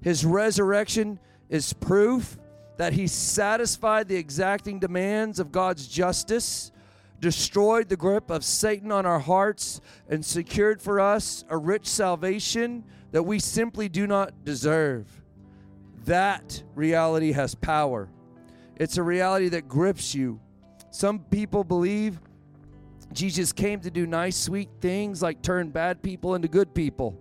His 0.00 0.24
resurrection 0.24 1.18
is 1.48 1.72
proof 1.72 2.38
that 2.76 2.92
he 2.92 3.06
satisfied 3.06 4.06
the 4.06 4.16
exacting 4.16 4.78
demands 4.78 5.40
of 5.40 5.50
God's 5.50 5.88
justice, 5.88 6.70
destroyed 7.18 7.88
the 7.88 7.96
grip 7.96 8.30
of 8.30 8.44
Satan 8.44 8.92
on 8.92 9.04
our 9.04 9.18
hearts, 9.18 9.80
and 10.08 10.24
secured 10.24 10.80
for 10.80 11.00
us 11.00 11.44
a 11.48 11.56
rich 11.56 11.86
salvation 11.86 12.84
that 13.12 13.22
we 13.22 13.38
simply 13.38 13.88
do 13.88 14.06
not 14.06 14.44
deserve. 14.44 15.06
That 16.04 16.62
reality 16.74 17.32
has 17.32 17.54
power. 17.54 18.08
It's 18.76 18.96
a 18.96 19.02
reality 19.02 19.48
that 19.50 19.68
grips 19.68 20.14
you. 20.14 20.40
Some 20.90 21.20
people 21.20 21.64
believe 21.64 22.20
Jesus 23.12 23.52
came 23.52 23.80
to 23.80 23.90
do 23.90 24.06
nice, 24.06 24.36
sweet 24.36 24.68
things 24.80 25.22
like 25.22 25.42
turn 25.42 25.70
bad 25.70 26.02
people 26.02 26.34
into 26.34 26.48
good 26.48 26.74
people. 26.74 27.18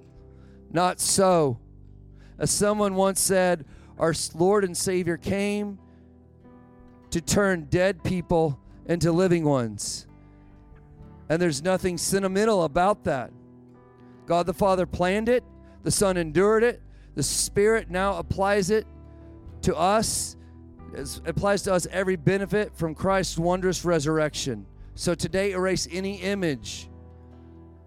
Not 0.72 1.00
so. 1.00 1.60
As 2.38 2.52
someone 2.52 2.96
once 2.96 3.20
said, 3.20 3.66
our 3.98 4.14
Lord 4.36 4.64
and 4.64 4.76
Savior 4.76 5.18
came 5.18 5.80
to 7.10 7.22
turn 7.22 7.64
dead 7.70 8.04
people 8.04 8.60
into 8.86 9.12
living 9.12 9.44
ones. 9.44 10.08
And 11.30 11.42
there's 11.42 11.64
nothing 11.64 11.98
sentimental 11.98 12.64
about 12.64 13.04
that. 13.06 13.32
God 14.26 14.46
the 14.46 14.54
Father 14.54 14.86
planned 14.86 15.30
it, 15.30 15.44
the 15.88 15.92
Son 15.92 16.18
endured 16.18 16.64
it, 16.64 16.82
the 17.16 17.24
Spirit 17.24 17.90
now 17.90 18.18
applies 18.18 18.72
it 18.72 18.86
to 19.62 19.74
us. 19.74 20.36
It 20.94 21.22
applies 21.26 21.62
to 21.62 21.74
us 21.74 21.88
every 21.90 22.18
benefit 22.18 22.76
from 22.76 22.94
Christ's 22.94 23.38
wondrous 23.38 23.86
resurrection. 23.86 24.66
So 24.96 25.16
today, 25.16 25.54
erase 25.54 25.88
any 25.90 26.16
image 26.16 26.90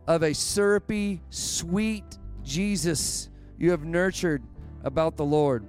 of 0.06 0.22
a 0.22 0.32
syrupy, 0.32 1.20
sweet 1.28 2.16
Jesus 2.42 3.28
you 3.58 3.70
have 3.70 3.84
nurtured 3.84 4.42
about 4.82 5.18
the 5.18 5.24
Lord. 5.26 5.66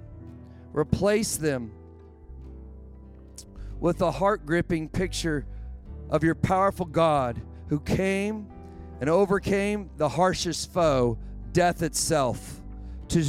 Replace 0.72 1.36
them 1.36 1.70
with 3.78 4.00
a 4.00 4.10
heart 4.10 4.46
gripping 4.46 4.88
picture 4.88 5.44
of 6.08 6.24
your 6.24 6.34
powerful 6.34 6.86
God 6.86 7.42
who 7.68 7.78
came 7.78 8.46
and 9.02 9.10
overcame 9.10 9.90
the 9.98 10.08
harshest 10.08 10.72
foe, 10.72 11.18
death 11.52 11.82
itself, 11.82 12.60
to, 13.08 13.22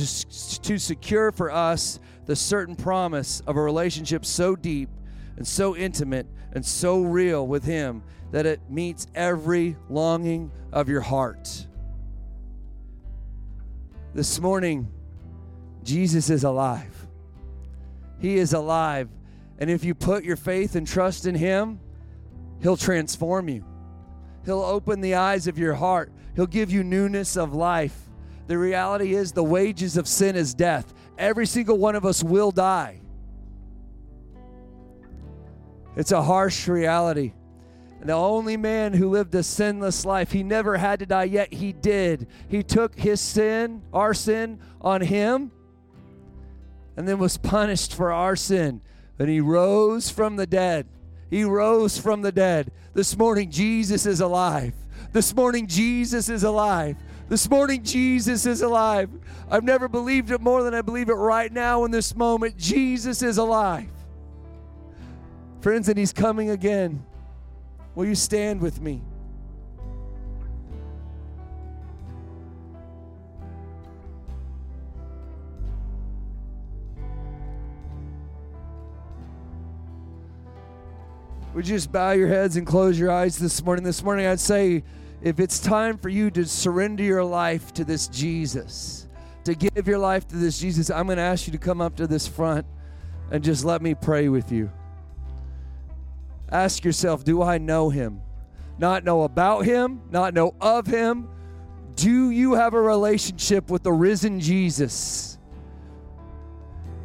to 0.62 0.78
secure 0.78 1.32
for 1.32 1.52
us 1.52 2.00
the 2.26 2.36
certain 2.36 2.76
promise 2.76 3.42
of 3.42 3.58
a 3.58 3.62
relationship 3.62 4.26
so 4.26 4.56
deep 4.56 4.90
and 5.36 5.48
so 5.48 5.76
intimate 5.76 6.28
and 6.54 6.66
so 6.66 7.02
real 7.02 7.46
with 7.46 7.64
Him 7.64 8.04
that 8.32 8.46
it 8.46 8.62
meets 8.70 9.08
every 9.14 9.76
longing 9.90 10.52
of 10.72 10.90
your 10.90 11.02
heart. 11.02 11.68
This 14.14 14.40
morning, 14.40 14.92
Jesus 15.84 16.30
is 16.30 16.44
alive. 16.44 17.08
He 18.20 18.38
is 18.38 18.54
alive. 18.54 19.10
And 19.60 19.70
if 19.70 19.84
you 19.84 19.94
put 19.96 20.24
your 20.24 20.36
faith 20.36 20.76
and 20.76 20.88
trust 20.88 21.26
in 21.26 21.36
Him, 21.36 21.80
He'll 22.62 22.78
transform 22.78 23.50
you. 23.50 23.66
He'll 24.46 24.62
open 24.62 25.02
the 25.02 25.16
eyes 25.16 25.48
of 25.48 25.58
your 25.58 25.74
heart. 25.74 26.12
He'll 26.36 26.48
give 26.48 26.72
you 26.72 26.84
newness 26.84 27.38
of 27.38 27.54
life. 27.54 28.03
The 28.48 28.58
reality 28.58 29.16
is, 29.16 29.32
the 29.32 29.44
wages 29.44 29.98
of 29.98 30.08
sin 30.08 30.36
is 30.36 30.54
death. 30.54 30.94
Every 31.18 31.46
single 31.46 31.78
one 31.78 31.96
of 31.96 32.06
us 32.06 32.24
will 32.24 32.52
die. 32.52 33.00
It's 35.96 36.12
a 36.12 36.22
harsh 36.22 36.68
reality. 36.68 37.34
And 38.00 38.10
the 38.10 38.14
only 38.14 38.58
man 38.58 38.92
who 38.92 39.10
lived 39.10 39.34
a 39.34 39.44
sinless 39.44 40.06
life, 40.06 40.32
he 40.32 40.44
never 40.44 40.76
had 40.76 41.00
to 41.00 41.06
die, 41.06 41.24
yet 41.24 41.54
he 41.54 41.72
did. 41.72 42.28
He 42.50 42.62
took 42.62 42.96
his 42.96 43.22
sin, 43.22 43.82
our 43.94 44.14
sin, 44.14 44.60
on 44.82 45.00
him, 45.00 45.52
and 46.98 47.08
then 47.08 47.18
was 47.18 47.38
punished 47.38 47.96
for 47.96 48.12
our 48.12 48.36
sin. 48.36 48.82
And 49.20 49.30
he 49.30 49.40
rose 49.40 50.10
from 50.10 50.36
the 50.36 50.46
dead. 50.46 50.88
He 51.30 51.46
rose 51.46 51.98
from 51.98 52.22
the 52.24 52.32
dead. 52.32 52.72
This 52.94 53.18
morning, 53.18 53.50
Jesus 53.50 54.06
is 54.06 54.20
alive. 54.20 54.74
This 55.14 55.34
morning, 55.34 55.68
Jesus 55.68 56.28
is 56.28 56.44
alive. 56.44 56.98
This 57.30 57.50
morning, 57.50 57.84
Jesus 57.84 58.46
is 58.46 58.62
alive. 58.62 59.10
I've 59.50 59.64
never 59.64 59.88
believed 59.88 60.32
it 60.32 60.42
more 60.42 60.64
than 60.64 60.74
I 60.74 60.82
believe 60.82 61.10
it 61.10 61.14
right 61.14 61.52
now 61.52 61.86
in 61.86 61.92
this 61.92 62.16
moment. 62.16 62.58
Jesus 62.58 63.22
is 63.22 63.38
alive. 63.38 63.90
Friends, 65.62 65.88
and 65.88 65.98
He's 65.98 66.14
coming 66.14 66.50
again. 66.50 67.06
Will 67.96 68.06
you 68.06 68.16
stand 68.16 68.62
with 68.62 68.82
me? 68.82 69.02
Would 81.54 81.68
you 81.68 81.76
just 81.76 81.92
bow 81.92 82.12
your 82.12 82.28
heads 82.28 82.58
and 82.58 82.66
close 82.66 82.98
your 83.00 83.12
eyes 83.12 83.38
this 83.38 83.64
morning? 83.64 83.86
This 83.86 84.04
morning, 84.04 84.26
I'd 84.26 84.40
say 84.40 84.84
if 85.24 85.40
it's 85.40 85.58
time 85.58 85.98
for 85.98 86.10
you 86.10 86.30
to 86.32 86.46
surrender 86.46 87.02
your 87.02 87.24
life 87.24 87.74
to 87.74 87.86
this 87.86 88.10
Jesus, 88.10 89.08
to 89.46 89.56
give 89.56 89.88
your 89.88 89.98
life 89.98 90.28
to 90.28 90.36
this 90.36 90.60
Jesus, 90.60 90.90
I'm 90.90 91.06
going 91.06 91.18
to 91.18 91.24
ask 91.24 91.48
you 91.48 91.54
to 91.54 91.58
come 91.58 91.80
up 91.80 91.96
to 91.96 92.08
this 92.08 92.28
front 92.28 92.68
and 93.32 93.42
just 93.42 93.64
let 93.64 93.82
me 93.82 93.96
pray 93.96 94.28
with 94.28 94.52
you. 94.52 94.70
Ask 96.52 96.84
yourself 96.84 97.24
Do 97.24 97.42
I 97.42 97.58
know 97.58 97.90
him? 97.90 98.22
Not 98.78 99.06
know 99.06 99.24
about 99.24 99.66
him, 99.66 100.02
not 100.12 100.34
know 100.34 100.56
of 100.60 100.86
him. 100.88 101.30
Do 101.96 102.30
you 102.30 102.54
have 102.56 102.74
a 102.74 102.82
relationship 102.82 103.70
with 103.70 103.84
the 103.84 103.94
risen 103.94 104.42
Jesus? 104.42 105.38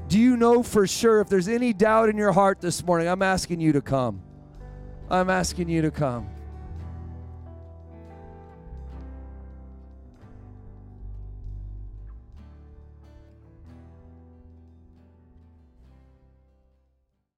Do 0.09 0.19
you 0.19 0.37
know 0.37 0.65
for 0.65 0.89
sure 0.89 1.21
if 1.21 1.29
there's 1.29 1.49
any 1.49 1.73
doubt 1.73 2.09
in 2.09 2.17
your 2.17 2.33
heart 2.33 2.61
this 2.61 2.85
morning? 2.85 3.07
I'm 3.07 3.23
asking 3.23 3.61
you 3.61 3.73
to 3.73 3.83
come. 3.83 4.23
I'm 5.09 5.31
asking 5.31 5.69
you 5.69 5.83
to 5.83 5.91
come. 5.91 6.29